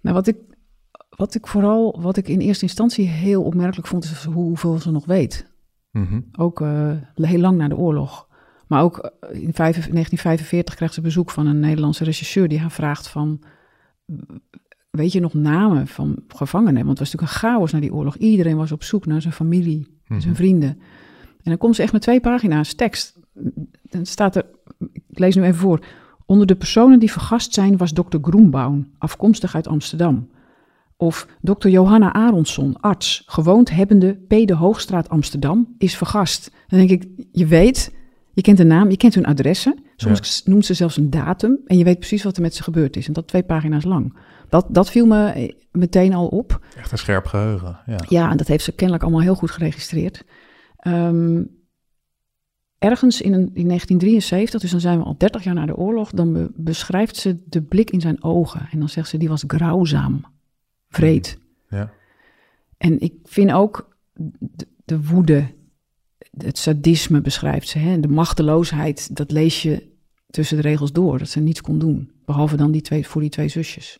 Nou, 0.00 0.14
wat 0.14 0.26
ik, 0.26 0.36
wat 1.16 1.34
ik 1.34 1.46
vooral, 1.46 2.00
wat 2.00 2.16
ik 2.16 2.28
in 2.28 2.40
eerste 2.40 2.64
instantie 2.64 3.08
heel 3.08 3.42
opmerkelijk 3.42 3.88
vond, 3.88 4.04
is 4.04 4.24
hoeveel 4.24 4.78
ze 4.78 4.90
nog 4.90 5.04
weet. 5.04 5.48
Mm 5.90 6.24
Ook 6.32 6.60
uh, 6.60 6.92
heel 7.14 7.40
lang 7.40 7.58
na 7.58 7.68
de 7.68 7.76
oorlog. 7.76 8.28
Maar 8.66 8.82
ook 8.82 8.98
eh, 8.98 9.10
in 9.20 9.50
1945 9.52 10.74
krijgt 10.74 10.94
ze 10.94 11.00
bezoek 11.00 11.30
van 11.30 11.46
een 11.46 11.60
Nederlandse 11.60 12.04
regisseur 12.04 12.48
die 12.48 12.58
haar 12.58 12.70
vraagt 12.70 13.08
van... 13.08 13.42
Weet 14.90 15.12
je 15.12 15.20
nog 15.20 15.34
namen 15.34 15.86
van 15.86 16.22
gevangenen? 16.28 16.84
Want 16.86 16.98
het 16.98 16.98
was 16.98 17.12
natuurlijk 17.12 17.32
een 17.32 17.50
chaos 17.50 17.72
na 17.72 17.80
die 17.80 17.94
oorlog. 17.94 18.16
Iedereen 18.16 18.56
was 18.56 18.72
op 18.72 18.82
zoek 18.82 19.06
naar 19.06 19.20
zijn 19.20 19.32
familie, 19.32 20.00
zijn 20.04 20.20
mhm. 20.20 20.34
vrienden. 20.34 20.68
En 21.42 21.50
dan 21.50 21.58
komt 21.58 21.76
ze 21.76 21.82
echt 21.82 21.92
met 21.92 22.02
twee 22.02 22.20
pagina's 22.20 22.74
tekst. 22.74 23.18
Dan 23.82 24.06
staat 24.06 24.36
er, 24.36 24.46
ik 25.08 25.18
lees 25.18 25.34
nu 25.34 25.42
even 25.42 25.60
voor. 25.60 25.84
Onder 26.30 26.46
de 26.46 26.56
personen 26.56 26.98
die 26.98 27.12
vergast 27.12 27.54
zijn 27.54 27.76
was 27.76 27.92
dokter 27.92 28.20
Groenbaum, 28.22 28.90
afkomstig 28.98 29.54
uit 29.54 29.66
Amsterdam. 29.66 30.28
Of 30.96 31.26
dokter 31.40 31.70
Johanna 31.70 32.12
Aronsson, 32.12 32.76
arts, 32.80 33.22
gewoond 33.26 33.70
hebbende 33.70 34.12
P. 34.12 34.46
de 34.46 34.54
Hoogstraat 34.54 35.08
Amsterdam, 35.08 35.74
is 35.78 35.96
vergast. 35.96 36.50
Dan 36.66 36.78
denk 36.78 36.90
ik, 36.90 37.26
je 37.32 37.46
weet, 37.46 37.94
je 38.32 38.42
kent 38.42 38.56
de 38.56 38.64
naam, 38.64 38.90
je 38.90 38.96
kent 38.96 39.14
hun 39.14 39.24
adressen. 39.24 39.84
Soms 39.96 40.42
noemt 40.44 40.66
ze 40.66 40.74
zelfs 40.74 40.96
een 40.96 41.10
datum 41.10 41.58
en 41.66 41.78
je 41.78 41.84
weet 41.84 41.98
precies 41.98 42.22
wat 42.22 42.36
er 42.36 42.42
met 42.42 42.54
ze 42.54 42.62
gebeurd 42.62 42.96
is. 42.96 43.06
En 43.06 43.12
dat 43.12 43.26
twee 43.26 43.42
pagina's 43.42 43.84
lang. 43.84 44.18
Dat, 44.48 44.66
dat 44.68 44.90
viel 44.90 45.06
me 45.06 45.28
eh, 45.28 45.54
meteen 45.72 46.14
al 46.14 46.26
op. 46.26 46.60
Echt 46.76 46.92
een 46.92 46.98
scherp 46.98 47.26
geheugen, 47.26 47.78
ja. 47.86 47.98
Ja, 48.08 48.30
en 48.30 48.36
dat 48.36 48.46
heeft 48.46 48.64
ze 48.64 48.72
kennelijk 48.72 49.02
allemaal 49.04 49.22
heel 49.22 49.34
goed 49.34 49.50
geregistreerd. 49.50 50.24
Um, 50.86 51.59
ergens 52.80 53.20
in, 53.20 53.32
een, 53.32 53.50
in 53.54 53.66
1973, 53.66 54.60
dus 54.60 54.70
dan 54.70 54.80
zijn 54.80 54.98
we 54.98 55.04
al 55.04 55.14
30 55.18 55.44
jaar 55.44 55.54
na 55.54 55.66
de 55.66 55.76
oorlog, 55.76 56.10
dan 56.10 56.50
beschrijft 56.54 57.16
ze 57.16 57.38
de 57.46 57.62
blik 57.62 57.90
in 57.90 58.00
zijn 58.00 58.22
ogen. 58.22 58.68
En 58.70 58.78
dan 58.78 58.88
zegt 58.88 59.08
ze, 59.08 59.16
die 59.16 59.28
was 59.28 59.44
grauwzaam, 59.46 60.24
vreed. 60.88 61.38
Ja. 61.68 61.92
En 62.76 63.00
ik 63.00 63.14
vind 63.24 63.52
ook 63.52 63.96
de, 64.38 64.66
de 64.84 65.02
woede, 65.04 65.54
het 66.36 66.58
sadisme 66.58 67.20
beschrijft 67.20 67.68
ze. 67.68 67.78
Hè? 67.78 68.00
De 68.00 68.08
machteloosheid, 68.08 69.16
dat 69.16 69.30
lees 69.30 69.62
je 69.62 69.88
tussen 70.30 70.56
de 70.56 70.62
regels 70.62 70.92
door. 70.92 71.18
Dat 71.18 71.28
ze 71.28 71.40
niets 71.40 71.60
kon 71.60 71.78
doen. 71.78 72.10
Behalve 72.24 72.56
dan 72.56 72.70
die 72.70 72.82
twee, 72.82 73.06
voor 73.06 73.20
die 73.20 73.30
twee 73.30 73.48
zusjes. 73.48 73.98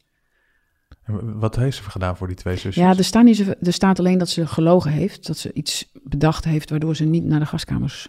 En 1.02 1.38
wat 1.38 1.56
heeft 1.56 1.76
ze 1.76 1.82
gedaan 1.82 2.16
voor 2.16 2.26
die 2.26 2.36
twee 2.36 2.56
zusjes? 2.56 2.74
Ja, 2.74 2.96
er 2.96 3.04
staat, 3.04 3.24
niet, 3.24 3.66
er 3.66 3.72
staat 3.72 3.98
alleen 3.98 4.18
dat 4.18 4.28
ze 4.28 4.46
gelogen 4.46 4.90
heeft. 4.90 5.26
Dat 5.26 5.38
ze 5.38 5.52
iets 5.52 5.90
bedacht 6.02 6.44
heeft 6.44 6.70
waardoor 6.70 6.96
ze 6.96 7.04
niet 7.04 7.24
naar 7.24 7.40
de 7.40 7.46
gaskamers 7.46 8.08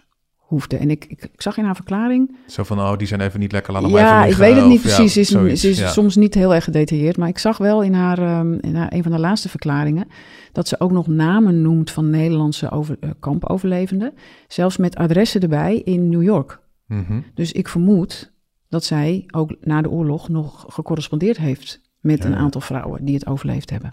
hoefde. 0.52 0.76
En 0.76 0.90
ik, 0.90 1.04
ik, 1.04 1.22
ik, 1.22 1.42
zag 1.42 1.56
in 1.56 1.64
haar 1.64 1.74
verklaring... 1.74 2.36
Zo 2.46 2.62
van, 2.62 2.78
oh, 2.78 2.96
die 2.96 3.06
zijn 3.06 3.20
even 3.20 3.40
niet 3.40 3.52
lekker, 3.52 3.72
laat 3.72 3.90
Ja, 3.90 4.24
ik 4.24 4.34
weet 4.34 4.56
het 4.56 4.66
niet 4.66 4.80
precies. 4.80 5.14
Ja, 5.14 5.24
ze 5.24 5.50
is, 5.50 5.60
ze 5.60 5.68
is 5.68 5.92
soms 5.92 6.16
niet 6.16 6.34
heel 6.34 6.54
erg 6.54 6.64
gedetailleerd. 6.64 7.16
Maar 7.16 7.28
ik 7.28 7.38
zag 7.38 7.58
wel 7.58 7.82
in 7.82 7.94
haar, 7.94 8.38
um, 8.38 8.58
in 8.60 8.74
haar, 8.74 8.92
een 8.92 9.02
van 9.02 9.12
de 9.12 9.18
laatste 9.18 9.48
verklaringen... 9.48 10.08
dat 10.52 10.68
ze 10.68 10.80
ook 10.80 10.92
nog 10.92 11.06
namen 11.06 11.62
noemt 11.62 11.90
van 11.90 12.10
Nederlandse 12.10 12.70
over, 12.70 12.96
uh, 13.00 13.10
kampoverlevenden. 13.20 14.12
Zelfs 14.48 14.76
met 14.76 14.96
adressen 14.96 15.40
erbij 15.40 15.78
in 15.78 16.08
New 16.08 16.22
York. 16.22 16.60
Mm 16.86 17.24
Dus 17.34 17.52
ik 17.52 17.68
vermoed 17.68 18.32
dat 18.68 18.84
zij 18.84 19.24
ook 19.30 19.54
na 19.60 19.82
de 19.82 19.90
oorlog 19.90 20.28
nog 20.28 20.64
gecorrespondeerd 20.68 21.36
heeft... 21.36 21.80
met 22.00 22.24
een 22.24 22.34
aantal 22.34 22.60
vrouwen 22.60 23.04
die 23.04 23.14
het 23.14 23.26
overleefd 23.26 23.70
hebben. 23.70 23.92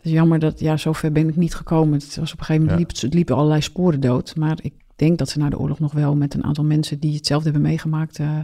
Het 0.00 0.08
is 0.08 0.14
jammer 0.14 0.38
dat, 0.38 0.60
ja, 0.60 0.76
zover 0.76 1.12
ben 1.12 1.28
ik 1.28 1.36
niet 1.36 1.54
gekomen. 1.54 1.98
Het 1.98 2.16
was 2.16 2.32
op 2.32 2.38
een 2.38 2.44
gegeven 2.44 2.68
moment, 2.68 2.78
liep, 2.78 3.02
het 3.02 3.14
liepen 3.14 3.36
allerlei 3.36 3.60
sporen 3.60 4.00
dood. 4.00 4.36
Maar 4.36 4.58
ik 4.62 4.74
denk 5.00 5.18
dat 5.18 5.28
ze 5.28 5.38
na 5.38 5.48
de 5.48 5.58
oorlog 5.58 5.78
nog 5.78 5.92
wel 5.92 6.16
met 6.16 6.34
een 6.34 6.44
aantal 6.44 6.64
mensen 6.64 7.00
die 7.00 7.14
hetzelfde 7.14 7.50
hebben 7.50 7.68
meegemaakt, 7.68 8.18
uh, 8.18 8.38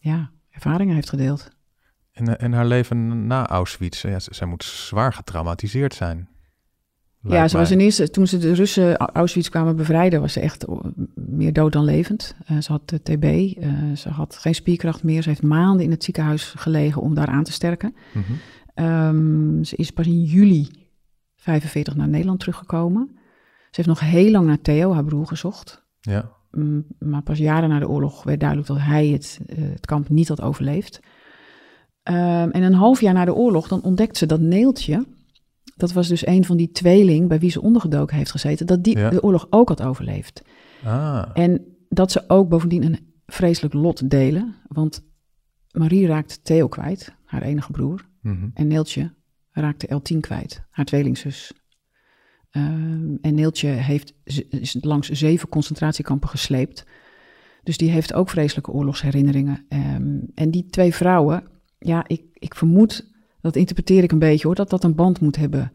ja, 0.00 0.30
ervaringen 0.50 0.94
heeft 0.94 1.08
gedeeld. 1.08 1.50
En, 2.12 2.38
en 2.38 2.52
haar 2.52 2.66
leven 2.66 3.26
na 3.26 3.46
Auschwitz, 3.46 4.02
ja, 4.02 4.18
zij 4.18 4.46
moet 4.46 4.64
zwaar 4.64 5.12
getraumatiseerd 5.12 5.94
zijn. 5.94 6.28
Ja, 7.28 7.48
ze 7.48 7.56
was 7.56 7.70
in 7.70 7.78
eerste, 7.78 8.10
toen 8.10 8.26
ze 8.26 8.38
de 8.38 8.54
Russen 8.54 8.96
Auschwitz 8.96 9.48
kwamen 9.48 9.76
bevrijden, 9.76 10.20
was 10.20 10.32
ze 10.32 10.40
echt 10.40 10.64
meer 11.14 11.52
dood 11.52 11.72
dan 11.72 11.84
levend. 11.84 12.36
Uh, 12.50 12.60
ze 12.60 12.72
had 12.72 12.86
TB, 12.86 13.24
uh, 13.24 13.96
ze 13.96 14.08
had 14.08 14.36
geen 14.36 14.54
spierkracht 14.54 15.02
meer. 15.02 15.22
Ze 15.22 15.28
heeft 15.28 15.42
maanden 15.42 15.84
in 15.84 15.90
het 15.90 16.04
ziekenhuis 16.04 16.44
gelegen 16.56 17.02
om 17.02 17.14
daar 17.14 17.26
aan 17.26 17.44
te 17.44 17.52
sterken. 17.52 17.94
Mm 18.12 18.24
um, 18.74 19.64
ze 19.64 19.76
is 19.76 19.90
pas 19.90 20.06
in 20.06 20.22
juli 20.22 20.68
45 21.36 21.96
naar 21.96 22.08
Nederland 22.08 22.40
teruggekomen. 22.40 23.18
Ze 23.74 23.80
heeft 23.80 24.00
nog 24.00 24.10
heel 24.10 24.30
lang 24.30 24.46
naar 24.46 24.60
Theo, 24.60 24.92
haar 24.92 25.04
broer, 25.04 25.26
gezocht. 25.26 25.84
Ja. 26.00 26.30
Mm, 26.50 26.86
maar 26.98 27.22
pas 27.22 27.38
jaren 27.38 27.68
na 27.68 27.78
de 27.78 27.88
oorlog 27.88 28.22
werd 28.22 28.40
duidelijk 28.40 28.68
dat 28.68 28.78
hij 28.80 29.08
het, 29.08 29.40
eh, 29.46 29.58
het 29.58 29.86
kamp 29.86 30.08
niet 30.08 30.28
had 30.28 30.40
overleefd. 30.40 31.00
Um, 32.08 32.50
en 32.50 32.62
een 32.62 32.74
half 32.74 33.00
jaar 33.00 33.14
na 33.14 33.24
de 33.24 33.34
oorlog, 33.34 33.68
dan 33.68 33.82
ontdekt 33.82 34.16
ze 34.16 34.26
dat 34.26 34.40
Neeltje, 34.40 35.06
dat 35.76 35.92
was 35.92 36.08
dus 36.08 36.26
een 36.26 36.44
van 36.44 36.56
die 36.56 36.70
tweeling 36.70 37.28
bij 37.28 37.38
wie 37.38 37.50
ze 37.50 37.60
ondergedoken 37.60 38.16
heeft 38.16 38.30
gezeten, 38.30 38.66
dat 38.66 38.84
die 38.84 38.94
de 38.94 39.22
oorlog 39.22 39.46
ook 39.50 39.68
had 39.68 39.82
overleefd. 39.82 40.42
Ah. 40.84 41.30
En 41.32 41.76
dat 41.88 42.12
ze 42.12 42.24
ook 42.28 42.48
bovendien 42.48 42.84
een 42.84 43.14
vreselijk 43.26 43.74
lot 43.74 44.10
delen, 44.10 44.54
want 44.68 45.04
Marie 45.70 46.06
raakt 46.06 46.44
Theo 46.44 46.68
kwijt, 46.68 47.14
haar 47.24 47.42
enige 47.42 47.72
broer, 47.72 48.08
mm 48.20 48.50
en 48.54 48.66
Neeltje 48.66 49.14
raakte 49.50 50.00
L10 50.00 50.20
kwijt, 50.20 50.62
haar 50.70 50.84
tweelingzus. 50.84 51.52
Ehm, 52.54 53.14
en 53.20 53.34
Neeltje 53.34 53.68
heeft, 53.68 54.14
is 54.48 54.76
langs 54.80 55.08
zeven 55.08 55.48
concentratiekampen 55.48 56.28
gesleept. 56.28 56.84
Dus 57.62 57.76
die 57.76 57.90
heeft 57.90 58.12
ook 58.12 58.30
vreselijke 58.30 58.70
oorlogsherinneringen. 58.70 59.64
Ehm, 59.68 60.18
en 60.34 60.50
die 60.50 60.66
twee 60.70 60.94
vrouwen, 60.94 61.44
ja, 61.78 62.04
ik, 62.06 62.22
ik 62.32 62.54
vermoed, 62.54 63.06
dat 63.40 63.56
interpreteer 63.56 64.02
ik 64.02 64.12
een 64.12 64.18
beetje 64.18 64.46
hoor, 64.46 64.56
dat 64.56 64.70
dat 64.70 64.84
een 64.84 64.94
band 64.94 65.20
moet 65.20 65.36
hebben 65.36 65.72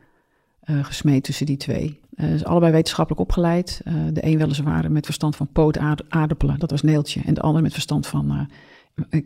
uh, 0.66 0.84
gesmeed 0.86 1.24
tussen 1.24 1.46
die 1.46 1.58
twee. 1.58 2.00
Uh, 2.16 2.36
ze 2.36 2.46
allebei 2.46 2.72
wetenschappelijk 2.72 3.22
opgeleid. 3.22 3.82
Uh, 3.88 3.94
de 4.14 4.26
een 4.26 4.38
weliswaar 4.38 4.92
met 4.92 5.06
verstand 5.06 5.36
van 5.36 5.48
pootaardappelen, 5.52 6.60
dat 6.60 6.72
was 6.72 6.82
Neeltje. 6.82 7.22
En 7.26 7.34
de 7.34 7.42
ander 7.42 7.62
met 7.62 7.74
verstand 7.74 8.08
van 8.08 8.50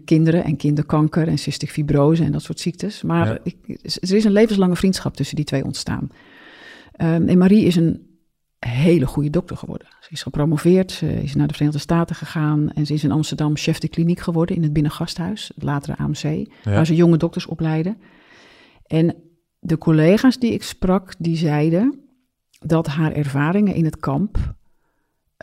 kinderen 0.06 0.44
en 0.44 0.56
kinderkanker 0.56 1.28
en 1.28 1.38
cystic 1.38 1.70
fibrose 1.70 2.24
en 2.24 2.32
dat 2.32 2.42
soort 2.42 2.60
ziektes. 2.60 3.02
Maar 3.02 3.40
ik, 3.44 3.56
er 4.02 4.16
is 4.16 4.24
een 4.24 4.32
levenslange 4.32 4.76
vriendschap 4.76 5.16
tussen 5.16 5.36
die 5.36 5.46
twee 5.46 5.64
ontstaan. 5.64 6.10
Um, 7.02 7.28
en 7.28 7.38
Marie 7.38 7.66
is 7.66 7.76
een 7.76 8.12
hele 8.60 9.06
goede 9.06 9.30
dokter 9.30 9.58
geworden. 9.58 9.88
Ze 10.00 10.12
is 10.12 10.24
gepromoveerd, 10.24 10.92
ze 10.92 11.24
is 11.24 11.36
naar 11.36 11.48
de 11.48 11.54
Verenigde 11.54 11.82
Staten 11.82 12.16
gegaan 12.16 12.72
en 12.72 12.86
ze 12.86 12.94
is 12.94 13.04
in 13.04 13.12
Amsterdam 13.12 13.56
chef 13.58 13.80
de 13.80 13.88
kliniek 13.88 14.20
geworden 14.20 14.56
in 14.56 14.64
het 14.64 14.74
binnengasthuis, 14.74 15.52
het 15.54 15.64
latere 15.64 15.98
AMC, 15.98 16.48
waar 16.64 16.86
ze 16.86 16.96
jonge 16.96 17.18
dokters 17.18 17.46
opleiden. 17.46 17.98
En 18.88 19.16
de 19.60 19.78
collega's 19.78 20.40
die 20.40 20.52
ik 20.52 20.64
sprak, 20.64 21.14
die 21.18 21.38
zeiden 21.38 22.00
dat 22.60 22.88
haar 22.88 23.12
ervaringen 23.12 23.76
in 23.76 23.86
het 23.86 23.98
kamp 23.98 24.56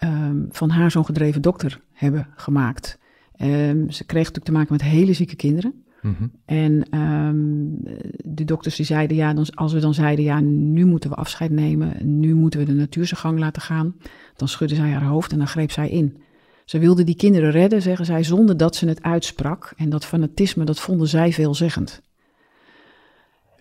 um, 0.04 0.48
van 0.50 0.70
haar 0.70 0.90
zo'n 0.90 1.04
gedreven 1.04 1.42
dokter 1.42 1.80
hebben 1.92 2.26
gemaakt. 2.36 2.98
Um, 3.42 3.90
ze 3.90 4.04
kreeg 4.04 4.18
natuurlijk 4.24 4.44
te 4.44 4.52
maken 4.52 4.72
met 4.72 4.82
hele 4.82 5.12
zieke 5.12 5.36
kinderen. 5.36 5.84
Mhm. 6.02 6.26
En 6.44 6.98
um, 6.98 7.78
de 8.24 8.44
dokters 8.44 8.76
die 8.76 8.86
zeiden, 8.86 9.16
ja, 9.16 9.34
dan, 9.34 9.46
als 9.54 9.72
we 9.72 9.80
dan 9.80 9.94
zeiden, 9.94 10.24
ja, 10.24 10.40
nu 10.40 10.84
moeten 10.84 11.10
we 11.10 11.16
afscheid 11.16 11.50
nemen, 11.50 12.20
nu 12.20 12.34
moeten 12.34 12.60
we 12.60 12.66
de 12.66 12.72
natuur 12.72 13.06
zijn 13.06 13.20
gang 13.20 13.38
laten 13.38 13.62
gaan, 13.62 13.96
dan 14.36 14.48
schudde 14.48 14.74
zij 14.74 14.90
haar 14.90 15.04
hoofd 15.04 15.32
en 15.32 15.38
dan 15.38 15.46
greep 15.46 15.70
zij 15.70 15.88
in. 15.88 16.22
Ze 16.64 16.78
wilde 16.78 17.04
die 17.04 17.16
kinderen 17.16 17.50
redden, 17.50 17.82
zeggen 17.82 18.04
zij, 18.04 18.22
zonder 18.22 18.56
dat 18.56 18.76
ze 18.76 18.88
het 18.88 19.02
uitsprak. 19.02 19.72
En 19.76 19.90
dat 19.90 20.04
fanatisme, 20.04 20.64
dat 20.64 20.80
vonden 20.80 21.08
zij 21.08 21.32
veelzeggend. 21.32 22.02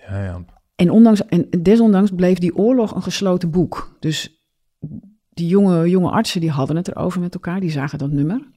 Ja, 0.08 0.24
ja. 0.24 0.46
En, 0.76 0.90
ondanks, 0.90 1.26
en 1.26 1.48
desondanks 1.62 2.12
bleef 2.12 2.38
die 2.38 2.56
oorlog 2.56 2.96
een 2.96 3.02
gesloten 3.02 3.52
boek. 3.52 3.96
Dus 4.00 4.44
die 5.30 5.48
jonge, 5.48 5.90
jonge 5.90 6.10
artsen 6.10 6.42
die 6.42 6.52
hadden 6.52 6.76
het 6.76 6.88
erover 6.88 7.22
met 7.22 7.34
elkaar, 7.34 7.60
die 7.60 7.72
zagen 7.72 7.98
dat 7.98 8.12
nummer. 8.12 8.48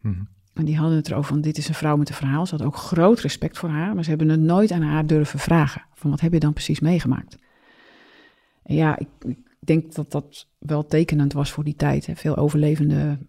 Mm 0.00 0.28
en 0.60 0.66
die 0.66 0.76
hadden 0.76 0.96
het 0.96 1.10
erover 1.10 1.28
van 1.28 1.40
dit 1.40 1.58
is 1.58 1.68
een 1.68 1.74
vrouw 1.74 1.96
met 1.96 2.08
een 2.08 2.14
verhaal. 2.14 2.46
Ze 2.46 2.56
had 2.56 2.66
ook 2.66 2.76
groot 2.76 3.20
respect 3.20 3.58
voor 3.58 3.68
haar, 3.68 3.94
maar 3.94 4.04
ze 4.04 4.10
hebben 4.10 4.28
het 4.28 4.40
nooit 4.40 4.70
aan 4.70 4.82
haar 4.82 5.06
durven 5.06 5.38
vragen. 5.38 5.82
Van 5.94 6.10
wat 6.10 6.20
heb 6.20 6.32
je 6.32 6.40
dan 6.40 6.52
precies 6.52 6.80
meegemaakt? 6.80 7.38
En 8.62 8.74
ja, 8.74 8.98
ik, 8.98 9.08
denk 9.58 9.94
dat 9.94 10.10
dat 10.10 10.48
wel 10.58 10.86
tekenend 10.86 11.32
was 11.32 11.50
voor 11.50 11.64
die 11.64 11.76
tijd. 11.76 12.06
Hè. 12.06 12.16
Veel 12.16 12.36
overlevenden 12.36 13.28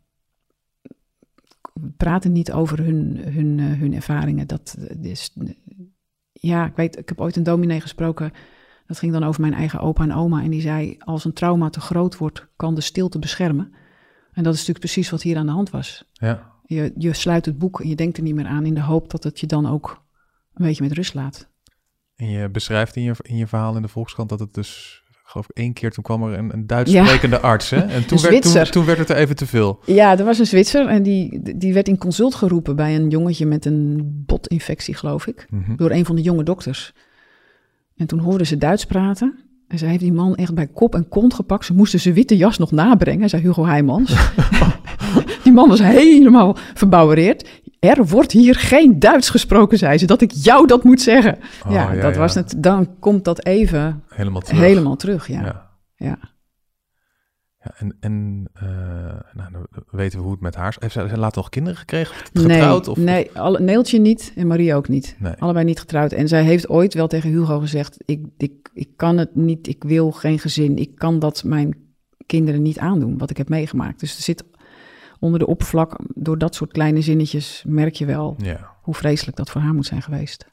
praten 1.98 2.32
niet 2.32 2.52
over 2.52 2.84
hun, 2.84 3.17
hun, 3.24 3.58
uh, 3.58 3.80
hun 3.80 3.94
ervaringen. 3.94 4.48
Dat 4.48 4.78
is, 5.02 5.36
ja, 6.32 6.65
ik 6.65 6.76
weet, 6.76 6.98
ik 6.98 7.10
heb 7.10 7.22
ooit 7.22 7.36
een 7.36 7.44
dominee 7.44 7.82
gesproken. 7.82 8.32
Dat 8.88 9.00
ging 9.00 9.12
dan 9.12 9.24
over 9.24 9.41
mijn 9.41 9.54
eigen 9.54 9.80
opa 9.80 10.04
en 10.04 10.13
oma. 10.13 10.44
En 10.44 10.50
die 10.50 10.62
zei: 10.62 10.96
Als 11.00 11.26
een 11.26 11.34
trauma 11.34 11.70
te 11.70 11.80
groot 11.80 12.17
wordt, 12.17 12.48
kan 12.56 12.76
de 12.76 12.82
stilte 12.82 13.20
beschermen. 13.20 13.74
En 14.32 14.44
dat 14.44 14.54
is 14.54 14.60
natuurlijk 14.60 14.86
precies 14.86 15.10
wat 15.10 15.22
hier 15.22 15.38
aan 15.38 15.46
de 15.46 15.52
hand 15.52 15.70
was. 15.70 16.10
Ja 16.13 16.51
Je, 16.73 16.91
je 16.97 17.13
sluit 17.13 17.45
het 17.45 17.57
boek 17.57 17.81
en 17.81 17.88
je 17.88 17.95
denkt 17.95 18.17
er 18.17 18.23
niet 18.23 18.36
meer 18.36 18.45
aan 18.45 18.65
in 18.65 18.73
de 18.73 18.81
hoop 18.81 19.12
dat 19.12 19.23
het 19.23 19.39
je 19.39 19.47
dan 19.47 19.65
ook 19.67 20.03
een 20.53 20.65
beetje 20.65 20.84
met 20.84 20.91
rust 20.91 21.13
laat. 21.13 21.49
En 22.15 22.29
je 22.29 22.49
beschrijft 22.49 22.95
in 22.95 23.03
je, 23.03 23.13
in 23.21 23.38
je 23.38 23.47
verhaal 23.47 23.75
in 23.75 23.81
de 23.81 23.88
Volkskrant 23.88 24.29
dat 24.29 24.39
het 24.39 24.53
dus, 24.53 25.03
geloof 25.23 25.49
ik, 25.49 25.57
één 25.57 25.73
keer 25.73 25.91
toen 25.91 26.03
kwam 26.03 26.23
er 26.23 26.38
een, 26.38 26.53
een 26.53 26.67
Duits 26.67 26.91
sprekende 26.91 27.39
arts. 27.39 27.69
Hè? 27.69 27.77
En 27.95 28.05
toen 28.05 28.21
werd, 28.21 28.41
toen, 28.41 28.63
toen, 28.63 28.86
werd 28.86 28.97
het 28.97 29.10
er 29.10 29.15
even 29.15 29.36
te 29.36 29.45
veel. 29.45 29.79
Ja, 29.86 30.17
er 30.17 30.25
was 30.25 30.39
een 30.39 30.47
Zwitser 30.47 30.88
en 30.88 31.03
die, 31.03 31.41
die 31.57 31.73
werd 31.73 31.88
in 31.88 31.97
consult 31.97 32.36
geroepen 32.36 32.75
bij 32.75 32.95
een 32.95 33.10
jongetje 33.10 33.45
met 33.45 33.65
een 33.65 34.01
botinfectie, 34.25 34.95
geloof 34.95 35.27
ik, 35.27 35.47
mhm. 35.49 35.75
door 35.75 35.91
een 35.91 36.05
van 36.05 36.15
de 36.15 36.21
jonge 36.21 36.43
dokters. 36.43 36.93
En 37.95 38.07
toen 38.07 38.19
hoorden 38.19 38.47
ze 38.47 38.57
Duits 38.57 38.86
praten. 38.86 39.39
En 39.67 39.77
ze 39.77 39.86
heeft 39.86 39.99
die 39.99 40.13
man 40.13 40.36
echt 40.36 40.53
bij 40.53 40.67
kop 40.67 40.95
en 40.95 41.07
kont 41.07 41.34
gepakt. 41.34 41.65
Ze 41.65 41.73
moesten 41.73 41.99
zijn 41.99 42.13
witte 42.13 42.38
jas 42.38 42.57
nog 42.57 42.71
nabrengen, 42.71 43.29
zei 43.29 43.41
Hugo 43.41 43.65
Heijmans. 43.65 44.15
die 45.43 45.54
man 45.54 45.69
was 45.69 45.82
helemaal 45.82 46.58
verbouwereerd. 46.73 47.49
Er 47.80 48.08
wordt 48.08 48.32
hier 48.32 48.56
geen 48.56 48.99
Duits 48.99 49.30
gesproken, 49.30 49.77
zei 49.77 49.97
ze, 49.97 50.06
dat 50.06 50.21
ik 50.21 50.32
jou 50.32 50.67
dat 50.67 50.84
moet 50.84 51.01
zeggen. 51.01 51.38
Oh, 51.65 51.71
ja, 51.71 51.95
dat 51.95 52.15
was 52.15 52.36
het. 52.36 52.54
Dan 52.58 52.99
komt 52.99 53.23
dat 53.25 53.45
even 53.45 54.04
helemaal 54.10 54.41
terug. 54.41 54.60
Helemaal 54.60 54.95
terug 54.95 55.27
ja. 55.27 55.41
ja. 55.41 55.69
ja. 55.95 56.17
Ja, 57.63 57.71
en, 57.77 57.97
en 57.99 58.45
uh, 58.56 58.63
nou, 59.34 59.51
dan 59.51 59.65
weten 59.91 60.17
we 60.17 60.23
hoe 60.23 60.34
het 60.34 60.41
met 60.41 60.56
haar 60.56 60.67
is. 60.67 60.93
Heeft 60.93 61.10
ze 61.10 61.17
later 61.17 61.38
nog 61.38 61.49
kinderen 61.49 61.80
gekregen? 61.80 62.15
Getrouwd? 62.15 62.86
Nee, 62.86 62.89
of, 62.89 62.97
nee 62.97 63.30
alle, 63.34 63.60
Neeltje 63.60 63.99
niet 63.99 64.34
en 64.36 64.47
Marie 64.47 64.75
ook 64.75 64.88
niet. 64.88 65.15
Nee. 65.19 65.34
Allebei 65.34 65.65
niet 65.65 65.80
getrouwd. 65.80 66.12
En 66.12 66.27
zij 66.27 66.43
heeft 66.43 66.69
ooit 66.69 66.93
wel 66.93 67.08
tegen 67.08 67.30
Hugo 67.30 67.60
gezegd... 67.60 67.97
Ik, 68.06 68.25
ik, 68.38 68.69
ik 68.73 68.89
kan 68.95 69.17
het 69.17 69.36
niet, 69.36 69.67
ik 69.67 69.84
wil 69.84 70.12
geen 70.12 70.39
gezin. 70.39 70.77
Ik 70.77 70.95
kan 70.95 71.19
dat 71.19 71.43
mijn 71.43 71.75
kinderen 72.25 72.62
niet 72.62 72.80
aandoen, 72.80 73.17
wat 73.17 73.30
ik 73.30 73.38
heb 73.38 73.49
meegemaakt. 73.49 73.99
Dus 73.99 74.15
er 74.15 74.23
zit 74.23 74.43
onder 75.21 75.39
de 75.39 75.47
oppervlak, 75.47 75.99
door 76.15 76.38
dat 76.38 76.55
soort 76.55 76.71
kleine 76.71 77.01
zinnetjes... 77.01 77.63
merk 77.67 77.95
je 77.95 78.05
wel 78.05 78.36
ja. 78.38 78.75
hoe 78.81 78.93
vreselijk 78.93 79.38
dat 79.38 79.49
voor 79.49 79.62
haar 79.62 79.73
moet 79.73 79.86
zijn 79.86 80.01
geweest. 80.01 80.45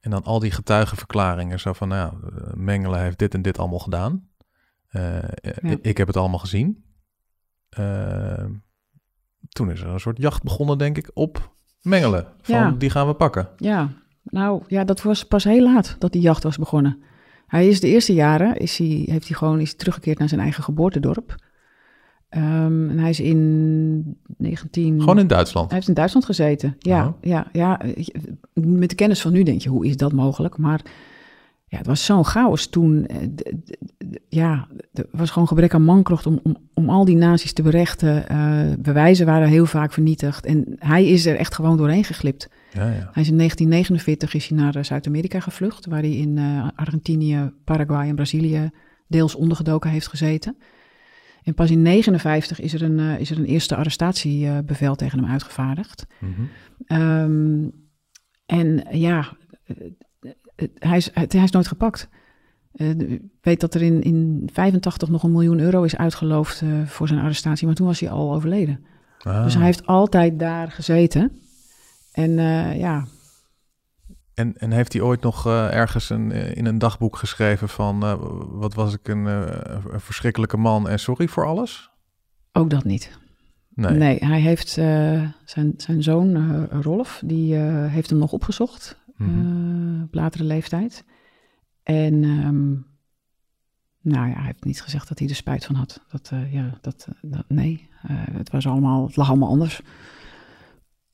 En 0.00 0.10
dan 0.10 0.22
al 0.22 0.38
die 0.38 0.50
getuigenverklaringen, 0.50 1.60
zo 1.60 1.72
van... 1.72 1.88
Nou, 1.88 2.14
Mengele 2.54 2.98
heeft 2.98 3.18
dit 3.18 3.34
en 3.34 3.42
dit 3.42 3.58
allemaal 3.58 3.78
gedaan... 3.78 4.28
Uh, 4.92 5.18
Ik 5.80 5.96
heb 5.96 6.06
het 6.06 6.16
allemaal 6.16 6.38
gezien. 6.38 6.84
Uh, 7.78 8.44
toen 9.48 9.70
is 9.70 9.80
er 9.80 9.88
een 9.88 10.00
soort 10.00 10.18
jacht 10.18 10.42
begonnen, 10.42 10.78
denk 10.78 10.96
ik, 10.96 11.10
op 11.14 11.54
mengelen. 11.82 12.32
Van, 12.42 12.54
ja. 12.54 12.70
die 12.70 12.90
gaan 12.90 13.06
we 13.06 13.14
pakken. 13.14 13.48
Ja, 13.56 13.92
nou 14.22 14.62
ja, 14.66 14.84
dat 14.84 15.02
was 15.02 15.24
pas 15.24 15.44
heel 15.44 15.62
laat 15.62 15.96
dat 15.98 16.12
die 16.12 16.22
jacht 16.22 16.42
was 16.42 16.58
begonnen. 16.58 17.02
Hij 17.46 17.68
is 17.68 17.80
de 17.80 17.88
eerste 17.88 18.14
jaren, 18.14 18.56
is 18.56 18.78
hij, 18.78 19.02
heeft 19.06 19.28
hij 19.28 19.36
gewoon 19.36 19.60
is 19.60 19.76
teruggekeerd 19.76 20.18
naar 20.18 20.28
zijn 20.28 20.40
eigen 20.40 20.62
geboortedorp. 20.62 21.34
Um, 22.36 22.90
en 22.90 22.98
hij 22.98 23.10
is 23.10 23.20
in 23.20 24.18
19... 24.36 25.00
Gewoon 25.00 25.18
in 25.18 25.26
Duitsland? 25.26 25.66
Hij 25.66 25.76
heeft 25.76 25.88
in 25.88 25.94
Duitsland 25.94 26.26
gezeten, 26.26 26.76
ja. 26.78 27.06
Oh. 27.06 27.12
ja, 27.20 27.46
ja. 27.52 27.80
Met 28.52 28.88
de 28.88 28.94
kennis 28.94 29.20
van 29.20 29.32
nu 29.32 29.42
denk 29.42 29.60
je, 29.60 29.68
hoe 29.68 29.86
is 29.86 29.96
dat 29.96 30.12
mogelijk? 30.12 30.58
Maar 30.58 30.80
ja, 31.68 31.78
het 31.78 31.86
was 31.86 32.04
zo'n 32.04 32.24
chaos 32.24 32.66
toen. 32.66 33.06
Eh, 33.06 33.18
ja, 34.28 34.68
er 34.92 35.06
was 35.10 35.30
gewoon 35.30 35.48
gebrek 35.48 35.74
aan 35.74 35.82
mankracht 35.82 36.26
om, 36.26 36.40
om, 36.42 36.56
om 36.74 36.90
al 36.90 37.04
die 37.04 37.16
nazi's 37.16 37.52
te 37.52 37.62
berechten. 37.62 38.24
Uh, 38.32 38.74
bewijzen 38.78 39.26
waren 39.26 39.48
heel 39.48 39.66
vaak 39.66 39.92
vernietigd. 39.92 40.46
En 40.46 40.64
hij 40.78 41.06
is 41.06 41.26
er 41.26 41.36
echt 41.36 41.54
gewoon 41.54 41.76
doorheen 41.76 42.04
geglipt. 42.04 42.48
Ja, 42.72 42.84
ja. 42.84 43.10
Hij 43.12 43.22
is 43.22 43.28
in 43.28 43.36
1949 43.36 44.34
is 44.34 44.48
hij 44.48 44.58
naar 44.58 44.74
eh, 44.74 44.82
Zuid-Amerika 44.82 45.40
gevlucht, 45.40 45.86
waar 45.86 46.00
hij 46.00 46.16
in 46.16 46.38
Argentinië, 46.74 47.52
Paraguay 47.64 48.08
en 48.08 48.14
Brazilië 48.14 48.70
deels 49.06 49.34
ondergedoken 49.34 49.90
heeft 49.90 50.08
gezeten. 50.08 50.56
En 51.46 51.54
pas 51.54 51.70
in 51.70 51.84
1959 51.84 52.60
is 52.60 52.72
er 52.74 52.82
een, 52.82 53.18
is 53.20 53.30
er 53.30 53.38
een 53.38 53.44
eerste 53.44 53.76
arrestatiebevel 53.76 54.94
tegen 54.94 55.18
hem 55.18 55.30
uitgevaardigd. 55.30 56.06
Mhm. 56.18 57.02
um, 57.02 57.72
en 58.46 58.86
ja, 58.90 59.36
hij, 60.78 60.96
is, 60.96 61.10
hij 61.12 61.26
is 61.26 61.50
nooit 61.50 61.68
gepakt. 61.68 62.08
Uh, 62.74 62.88
ik 62.88 63.22
weet 63.40 63.60
dat 63.60 63.74
er 63.74 63.82
in, 63.82 64.02
in 64.02 64.48
85 64.52 65.08
nog 65.08 65.22
een 65.22 65.32
miljoen 65.32 65.60
euro 65.60 65.82
is 65.82 65.96
uitgeloofd 65.96 66.62
voor 66.84 67.08
zijn 67.08 67.20
arrestatie, 67.20 67.66
maar 67.66 67.76
toen 67.76 67.86
was 67.86 68.00
hij 68.00 68.10
al 68.10 68.34
overleden. 68.34 68.86
Ah. 69.18 69.44
Dus 69.44 69.54
hij 69.54 69.64
heeft 69.64 69.86
altijd 69.86 70.38
daar 70.38 70.70
gezeten. 70.70 71.32
En 72.12 72.30
uh, 72.30 72.78
ja. 72.78 73.04
En, 74.36 74.56
en 74.56 74.72
heeft 74.72 74.92
hij 74.92 75.02
ooit 75.02 75.22
nog 75.22 75.46
ergens 75.46 76.10
een, 76.10 76.30
in 76.32 76.66
een 76.66 76.78
dagboek 76.78 77.16
geschreven 77.16 77.68
van 77.68 78.00
wat 78.58 78.74
was 78.74 78.94
ik 78.94 79.08
een, 79.08 79.24
een, 79.24 80.00
verschrikkelijke 80.00 80.56
man 80.56 80.88
en 80.88 80.98
sorry 80.98 81.28
voor 81.28 81.46
alles? 81.46 81.90
Ook 82.52 82.70
dat 82.70 82.84
niet. 82.84 83.18
Nee, 83.74 83.96
nee 83.96 84.24
hij 84.24 84.40
heeft 84.40 84.68
zijn, 84.68 85.74
zijn 85.76 86.02
zoon 86.02 86.64
Rolf, 86.66 87.22
die 87.24 87.54
heeft 87.56 88.10
hem 88.10 88.18
nog 88.18 88.32
opgezocht 88.32 89.04
mm 89.16 90.02
op 90.02 90.14
latere 90.14 90.44
leeftijd. 90.44 91.04
En 91.82 92.24
um, 92.24 92.86
nou 94.00 94.28
ja, 94.28 94.34
hij 94.34 94.44
heeft 94.46 94.64
niet 94.64 94.82
gezegd 94.82 95.08
dat 95.08 95.18
hij 95.18 95.28
er 95.28 95.34
spijt 95.34 95.64
van 95.64 95.74
had. 95.74 96.00
Dat, 96.08 96.32
ja, 96.50 96.78
dat, 96.80 97.08
dat 97.22 97.44
nee, 97.48 97.88
het, 98.32 98.50
was 98.50 98.66
allemaal, 98.66 99.06
het 99.06 99.16
lag 99.16 99.28
allemaal 99.28 99.48
anders. 99.48 99.80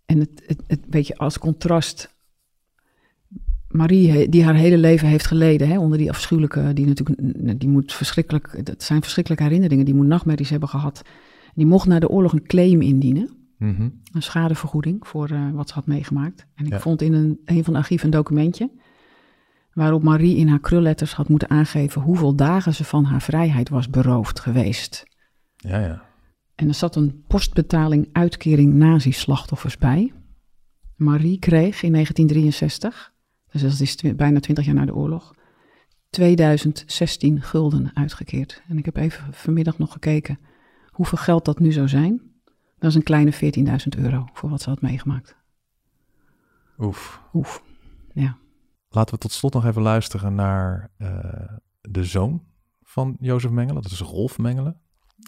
En 0.06 0.18
het, 0.18 0.42
het, 0.46 0.62
het 0.66 0.86
beetje 0.86 1.16
als 1.16 1.38
contrast. 1.38 2.11
Marie, 3.72 4.28
die 4.28 4.44
haar 4.44 4.54
hele 4.54 4.78
leven 4.78 5.08
heeft 5.08 5.26
geleden 5.26 5.68
hè, 5.68 5.78
onder 5.78 5.98
die 5.98 6.10
afschuwelijke, 6.10 6.72
die 6.72 6.86
natuurlijk, 6.86 7.60
die 7.60 7.68
moet 7.68 7.92
verschrikkelijk, 7.92 8.66
dat 8.66 8.82
zijn 8.82 9.02
verschrikkelijke 9.02 9.44
herinneringen, 9.44 9.84
die 9.84 9.94
moet 9.94 10.06
nachtmerries 10.06 10.50
hebben 10.50 10.68
gehad. 10.68 11.02
Die 11.54 11.66
mocht 11.66 11.86
na 11.86 11.98
de 11.98 12.08
oorlog 12.08 12.32
een 12.32 12.46
claim 12.46 12.80
indienen. 12.80 13.30
Mhm. 13.58 13.88
Een 14.12 14.22
schadevergoeding 14.22 15.06
voor 15.06 15.30
uh, 15.30 15.50
wat 15.52 15.68
ze 15.68 15.74
had 15.74 15.86
meegemaakt. 15.86 16.46
En 16.54 16.66
ik 16.66 16.80
vond 16.80 17.02
in 17.02 17.12
een, 17.12 17.40
een 17.44 17.64
van 17.64 17.72
de 17.72 17.78
archieven 17.78 18.06
een 18.06 18.12
documentje. 18.12 18.70
Waarop 19.72 20.02
Marie 20.02 20.36
in 20.36 20.48
haar 20.48 20.60
krulletters 20.60 21.14
had 21.14 21.28
moeten 21.28 21.50
aangeven 21.50 22.02
hoeveel 22.02 22.34
dagen 22.34 22.74
ze 22.74 22.84
van 22.84 23.04
haar 23.04 23.22
vrijheid 23.22 23.68
was 23.68 23.90
beroofd 23.90 24.40
geweest. 24.40 25.04
Ja, 25.56 25.78
ja. 25.78 26.02
En 26.54 26.68
er 26.68 26.74
zat 26.74 26.96
een 26.96 27.24
postbetaling 27.26 28.08
uitkering 28.12 28.74
nazi-slachtoffers 28.74 29.78
bij. 29.78 30.12
Marie 30.96 31.38
kreeg 31.38 31.82
in 31.82 31.92
1963, 31.92 33.11
dus 33.52 33.62
dat 33.62 33.80
is 33.80 33.96
bijna 34.16 34.40
20 34.40 34.64
jaar 34.64 34.74
na 34.74 34.84
de 34.84 34.94
oorlog, 34.94 35.34
2016 36.10 37.42
gulden 37.42 37.90
uitgekeerd. 37.94 38.62
En 38.68 38.78
ik 38.78 38.84
heb 38.84 38.96
even 38.96 39.32
vanmiddag 39.32 39.78
nog 39.78 39.92
gekeken 39.92 40.38
hoeveel 40.88 41.18
geld 41.18 41.44
dat 41.44 41.58
nu 41.58 41.72
zou 41.72 41.88
zijn. 41.88 42.22
Dat 42.78 42.90
is 42.90 42.96
een 42.96 43.02
kleine 43.02 43.32
14.000 43.32 44.02
euro 44.02 44.28
voor 44.32 44.50
wat 44.50 44.62
ze 44.62 44.68
had 44.68 44.80
meegemaakt. 44.80 45.36
Oef. 46.78 47.22
Oef, 47.32 47.62
ja. 48.12 48.36
Laten 48.88 49.14
we 49.14 49.20
tot 49.20 49.32
slot 49.32 49.52
nog 49.52 49.64
even 49.64 49.82
luisteren 49.82 50.34
naar 50.34 50.90
uh, 50.98 51.08
de 51.80 52.04
zoon 52.04 52.44
van 52.82 53.16
Jozef 53.20 53.50
Mengelen. 53.50 53.82
Dat 53.82 53.92
is 53.92 54.00
Rolf 54.00 54.38
Mengelen. 54.38 54.80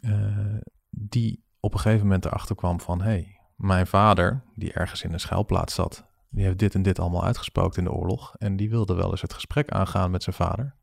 Uh, 0.04 0.56
die 0.90 1.44
op 1.60 1.72
een 1.72 1.80
gegeven 1.80 2.06
moment 2.06 2.24
erachter 2.24 2.56
kwam 2.56 2.80
van... 2.80 3.00
hé, 3.00 3.04
hey, 3.04 3.40
mijn 3.56 3.87
vader, 3.87 4.44
die 4.54 4.72
ergens 4.72 5.02
in 5.02 5.12
een 5.12 5.20
schuilplaats 5.20 5.74
zat... 5.74 6.12
die 6.35 6.44
heeft 6.44 6.59
dit 6.59 6.75
en 6.75 6.83
dit 6.83 6.99
allemaal 6.99 7.25
uitgesproken 7.25 7.79
in 7.79 7.85
de 7.85 7.92
oorlog... 7.92 8.35
en 8.38 8.57
die 8.57 8.70
wilde 8.70 8.94
wel 8.94 9.11
eens 9.11 9.20
het 9.23 9.33
gesprek 9.33 9.70
aangaan 9.70 10.11
met 10.11 10.23
zijn 10.23 10.37
vader. 10.37 10.75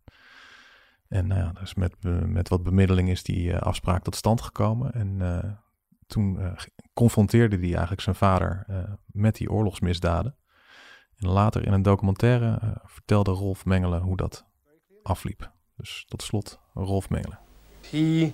En 1.08 1.28
nou 1.28 1.42
ja, 1.42 1.52
dus 1.60 1.74
met, 1.74 1.96
met 2.26 2.50
wat 2.50 2.64
bemiddeling 2.64 3.10
is 3.10 3.24
die 3.24 3.52
uh, 3.52 3.60
afspraak 3.60 4.04
tot 4.04 4.16
stand 4.16 4.42
gekomen... 4.42 4.94
en 4.94 5.60
toen 6.08 6.40
uh, 6.40 6.52
confronteerde 6.94 7.56
hij 7.58 7.70
eigenlijk 7.70 8.02
zijn 8.02 8.16
vader 8.16 8.66
met 9.06 9.36
die 9.36 9.52
oorlogsmisdaden. 9.52 10.36
En 11.18 11.30
later 11.30 11.66
in 11.66 11.74
een 11.74 11.82
documentaire 11.82 12.78
vertelde 12.86 13.32
Rolf 13.32 13.66
Mengelen 13.66 14.02
hoe 14.02 14.18
dat 14.18 14.46
afliep. 15.04 15.52
Dus 15.76 16.06
tot 16.08 16.22
slot 16.22 16.60
Rolf 16.74 17.10
Mengelen. 17.10 17.40
He 17.90 18.34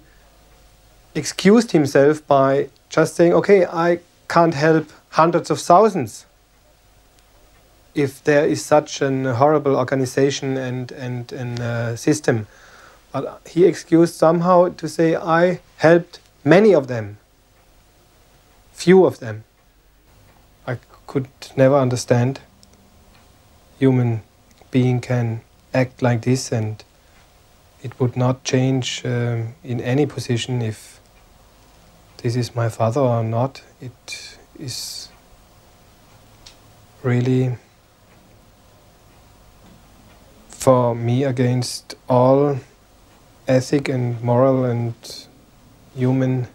excused 1.12 1.72
himself 1.72 2.26
by 2.26 2.70
just 2.88 3.16
saying, 3.16 3.36
okay, 3.36 3.92
I 3.92 4.00
can't 4.26 4.54
help 4.54 4.92
hundreds 5.08 5.50
of 5.50 5.62
thousands. 5.62 6.26
If 7.98 8.24
there 8.24 8.46
is 8.46 8.64
such 8.64 9.02
an 9.02 9.26
horrible 9.26 9.76
organization 9.76 10.58
and, 10.58 10.92
and, 10.92 11.32
and 11.32 11.60
uh, 11.60 11.96
system. 11.96 12.48
But 13.12 13.42
he 13.48 13.66
excused 13.66 14.14
somehow 14.14 14.70
to 14.70 14.88
say, 14.88 15.16
I 15.16 15.60
helped 15.78 16.20
many 16.44 16.74
of 16.76 16.88
them 16.88 17.18
few 18.78 19.06
of 19.06 19.20
them. 19.20 19.44
I 20.68 20.78
could 21.08 21.28
never 21.56 21.76
understand 21.76 22.42
human 23.80 24.22
being 24.70 25.02
can 25.02 25.42
act 25.74 26.02
like 26.04 26.22
this 26.22 26.52
and 26.52 26.84
it 27.82 28.00
would 28.00 28.16
not 28.16 28.44
change 28.44 29.02
um, 29.04 29.56
in 29.64 29.82
any 29.82 30.06
position 30.06 30.62
if 30.62 31.00
this 32.18 32.36
is 32.36 32.56
my 32.56 32.70
father 32.70 33.02
or 33.02 33.24
not. 33.24 33.64
It 33.82 34.38
is 34.60 35.10
really 37.02 37.58
for 40.68 40.96
me 40.96 41.26
against 41.26 41.96
all 42.06 42.58
ethic 43.46 43.90
and 43.90 44.22
moral 44.22 44.66
and 44.66 45.28
human 45.96 46.48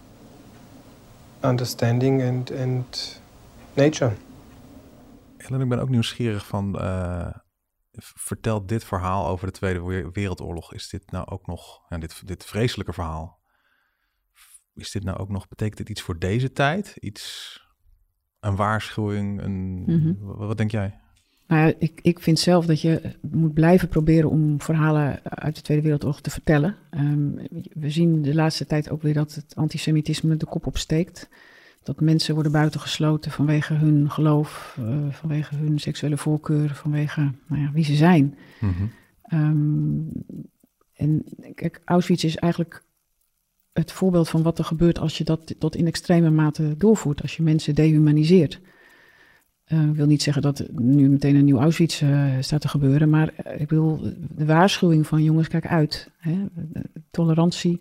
understanding 1.42 2.22
and, 2.22 2.50
and 2.50 3.20
nature. 3.74 4.12
Ellen, 5.36 5.60
ik 5.60 5.68
ben 5.68 5.78
ook 5.78 5.88
nieuwsgierig 5.88 6.46
van, 6.46 6.76
uh, 6.80 7.32
vertel 7.98 8.66
dit 8.66 8.84
verhaal 8.84 9.26
over 9.26 9.46
de 9.46 9.52
Tweede 9.52 10.10
Wereldoorlog. 10.12 10.74
Is 10.74 10.88
dit 10.88 11.10
nou 11.10 11.26
ook 11.26 11.46
nog, 11.46 11.80
ja, 11.88 11.98
dit, 11.98 12.26
dit 12.26 12.44
vreselijke 12.44 12.92
verhaal, 12.92 13.40
is 14.74 14.90
dit 14.90 15.04
nou 15.04 15.18
ook 15.18 15.28
nog, 15.28 15.48
betekent 15.48 15.78
dit 15.78 15.88
iets 15.88 16.02
voor 16.02 16.18
deze 16.18 16.52
tijd? 16.52 16.96
Iets, 17.00 17.56
een 18.40 18.56
waarschuwing, 18.56 19.42
een, 19.42 19.82
mhm. 19.82 20.14
wat 20.18 20.56
denk 20.56 20.70
jij? 20.70 21.01
Nou 21.52 21.66
ja, 21.66 21.74
ik, 21.78 22.00
ik 22.02 22.20
vind 22.20 22.38
zelf 22.38 22.66
dat 22.66 22.80
je 22.80 23.00
moet 23.20 23.54
blijven 23.54 23.88
proberen 23.88 24.30
om 24.30 24.60
verhalen 24.60 25.20
uit 25.24 25.56
de 25.56 25.62
Tweede 25.62 25.82
Wereldoorlog 25.82 26.20
te 26.20 26.30
vertellen. 26.30 26.76
Ehm, 26.90 27.30
we 27.72 27.90
zien 27.90 28.22
de 28.22 28.34
laatste 28.34 28.66
tijd 28.66 28.90
ook 28.90 29.02
weer 29.02 29.14
dat 29.14 29.34
het 29.34 29.54
antisemitisme 29.56 30.36
de 30.36 30.46
kop 30.46 30.66
opsteekt. 30.66 31.28
Dat 31.82 32.00
mensen 32.00 32.34
worden 32.34 32.52
buitengesloten 32.52 33.30
vanwege 33.30 33.74
hun 33.74 34.10
geloof, 34.10 34.76
uh, 34.80 35.06
vanwege 35.10 35.56
hun 35.56 35.78
seksuele 35.78 36.16
voorkeur, 36.16 36.74
vanwege 36.74 37.20
nou 37.46 37.62
ja, 37.62 37.72
wie 37.72 37.84
ze 37.84 37.94
zijn. 37.94 38.38
Ehm, 39.22 40.00
en 40.94 41.24
kijk, 41.54 41.80
Auschwitz 41.84 42.24
is 42.24 42.36
eigenlijk 42.36 42.82
het 43.72 43.92
voorbeeld 43.92 44.28
van 44.28 44.42
wat 44.42 44.58
er 44.58 44.64
gebeurt 44.64 44.98
als 44.98 45.18
je 45.18 45.24
dat 45.24 45.54
tot 45.58 45.76
in 45.76 45.86
extreme 45.86 46.30
mate 46.30 46.74
doorvoert, 46.76 47.22
als 47.22 47.36
je 47.36 47.42
mensen 47.42 47.74
dehumaniseert. 47.74 48.60
Uh, 49.68 49.82
ik 49.88 49.94
wil 49.94 50.06
niet 50.06 50.22
zeggen 50.22 50.42
dat 50.42 50.64
nu 50.72 51.08
meteen 51.08 51.36
een 51.36 51.44
nieuw 51.44 51.58
Auschwitz 51.58 52.00
uh, 52.00 52.32
staat 52.40 52.60
te 52.60 52.68
gebeuren, 52.68 53.10
maar 53.10 53.32
ik 53.58 53.70
wil 53.70 54.00
de 54.34 54.44
waarschuwing 54.44 55.06
van 55.06 55.22
jongens, 55.22 55.48
kijk 55.48 55.66
uit. 55.66 56.10
Hè? 56.18 56.46
Tolerantie, 57.10 57.80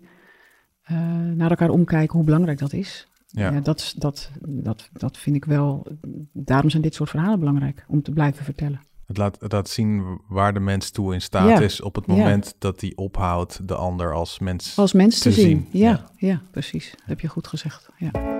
naar 1.34 1.50
elkaar 1.50 1.70
omkijken, 1.70 2.16
hoe 2.16 2.24
belangrijk 2.24 2.58
dat 2.58 2.72
is. 2.72 3.08
Ja. 3.26 3.60
dat, 3.60 3.94
dat, 3.96 4.30
dat, 4.40 4.88
dat 4.92 5.18
vind 5.18 5.36
ik 5.36 5.44
wel. 5.44 5.86
Daarom 6.32 6.70
zijn 6.70 6.82
dit 6.82 6.94
soort 6.94 7.10
verhalen 7.10 7.38
belangrijk 7.38 7.84
om 7.88 8.02
te 8.02 8.10
blijven 8.12 8.44
vertellen. 8.44 8.80
Het 9.06 9.16
laat, 9.16 9.40
het 9.40 9.52
laat 9.52 9.68
zien 9.68 10.20
waar 10.28 10.54
de 10.54 10.60
mens 10.60 10.90
toe 10.90 11.14
in 11.14 11.20
staat 11.20 11.60
is 11.60 11.80
op 11.80 11.94
het 11.94 12.06
moment 12.06 12.54
dat 12.58 12.80
hij 12.80 12.92
ophoudt 12.94 13.68
de 13.68 13.74
ander 13.74 14.14
als 14.14 14.38
mens, 14.38 14.78
als 14.78 14.92
mens 14.92 15.18
te, 15.18 15.32
zien. 15.32 15.68
Ja, 15.70 16.10
ja, 16.16 16.42
precies. 16.50 16.90
Dat 16.90 17.06
heb 17.06 17.20
je 17.20 17.28
goed 17.28 17.46
gezegd. 17.46 17.88
Ja. 17.96 18.31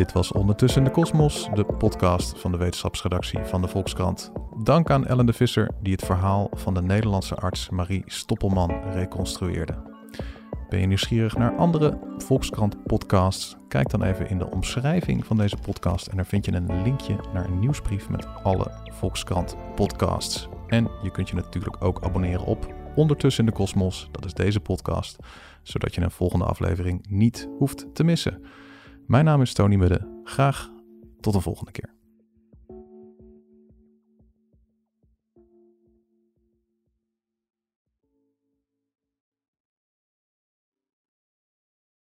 Dit 0.00 0.12
was 0.12 0.32
Ondertussen 0.32 0.84
de 0.84 0.90
Kosmos, 0.90 1.48
de 1.54 1.64
podcast 1.64 2.38
van 2.38 2.52
de 2.52 2.58
wetenschapsredactie 2.58 3.44
van 3.44 3.62
de 3.62 3.68
Volkskrant. 3.68 4.32
Dank 4.62 4.90
aan 4.90 5.06
Ellen 5.06 5.26
de 5.26 5.32
Visser, 5.32 5.70
die 5.82 5.92
het 5.92 6.04
verhaal 6.04 6.50
van 6.52 6.74
de 6.74 6.82
Nederlandse 6.82 7.34
arts 7.34 7.68
Marie 7.68 8.02
Stoppelman 8.06 8.92
reconstrueerde. 8.92 9.74
Ben 10.68 10.80
je 10.80 10.86
nieuwsgierig 10.86 11.36
naar 11.36 11.56
andere 11.56 11.98
Volkskrant 12.16 12.84
podcasts? 12.84 13.56
Kijk 13.68 13.90
dan 13.90 14.02
even 14.02 14.28
in 14.28 14.38
de 14.38 14.50
omschrijving 14.50 15.26
van 15.26 15.36
deze 15.36 15.56
podcast 15.56 16.06
en 16.06 16.16
daar 16.16 16.26
vind 16.26 16.44
je 16.44 16.52
een 16.52 16.82
linkje 16.82 17.16
naar 17.32 17.44
een 17.44 17.58
nieuwsbrief 17.58 18.08
met 18.08 18.26
alle 18.42 18.70
Volkskrant 18.84 19.56
podcasts. 19.74 20.48
En 20.66 20.90
je 21.02 21.10
kunt 21.10 21.28
je 21.28 21.34
natuurlijk 21.34 21.84
ook 21.84 22.04
abonneren 22.04 22.44
op 22.44 22.74
Ondertussen 22.94 23.44
in 23.44 23.50
de 23.50 23.56
Kosmos, 23.56 24.08
dat 24.10 24.24
is 24.24 24.34
deze 24.34 24.60
podcast, 24.60 25.16
zodat 25.62 25.94
je 25.94 26.00
een 26.00 26.10
volgende 26.10 26.44
aflevering 26.44 27.06
niet 27.08 27.48
hoeft 27.58 27.86
te 27.94 28.04
missen. 28.04 28.44
Mijn 29.10 29.24
naam 29.24 29.40
is 29.42 29.52
Tony 29.52 29.76
Mudde. 29.76 30.20
Graag 30.24 30.70
tot 31.20 31.32
de 31.32 31.40
volgende 31.40 31.70
keer. 31.70 31.99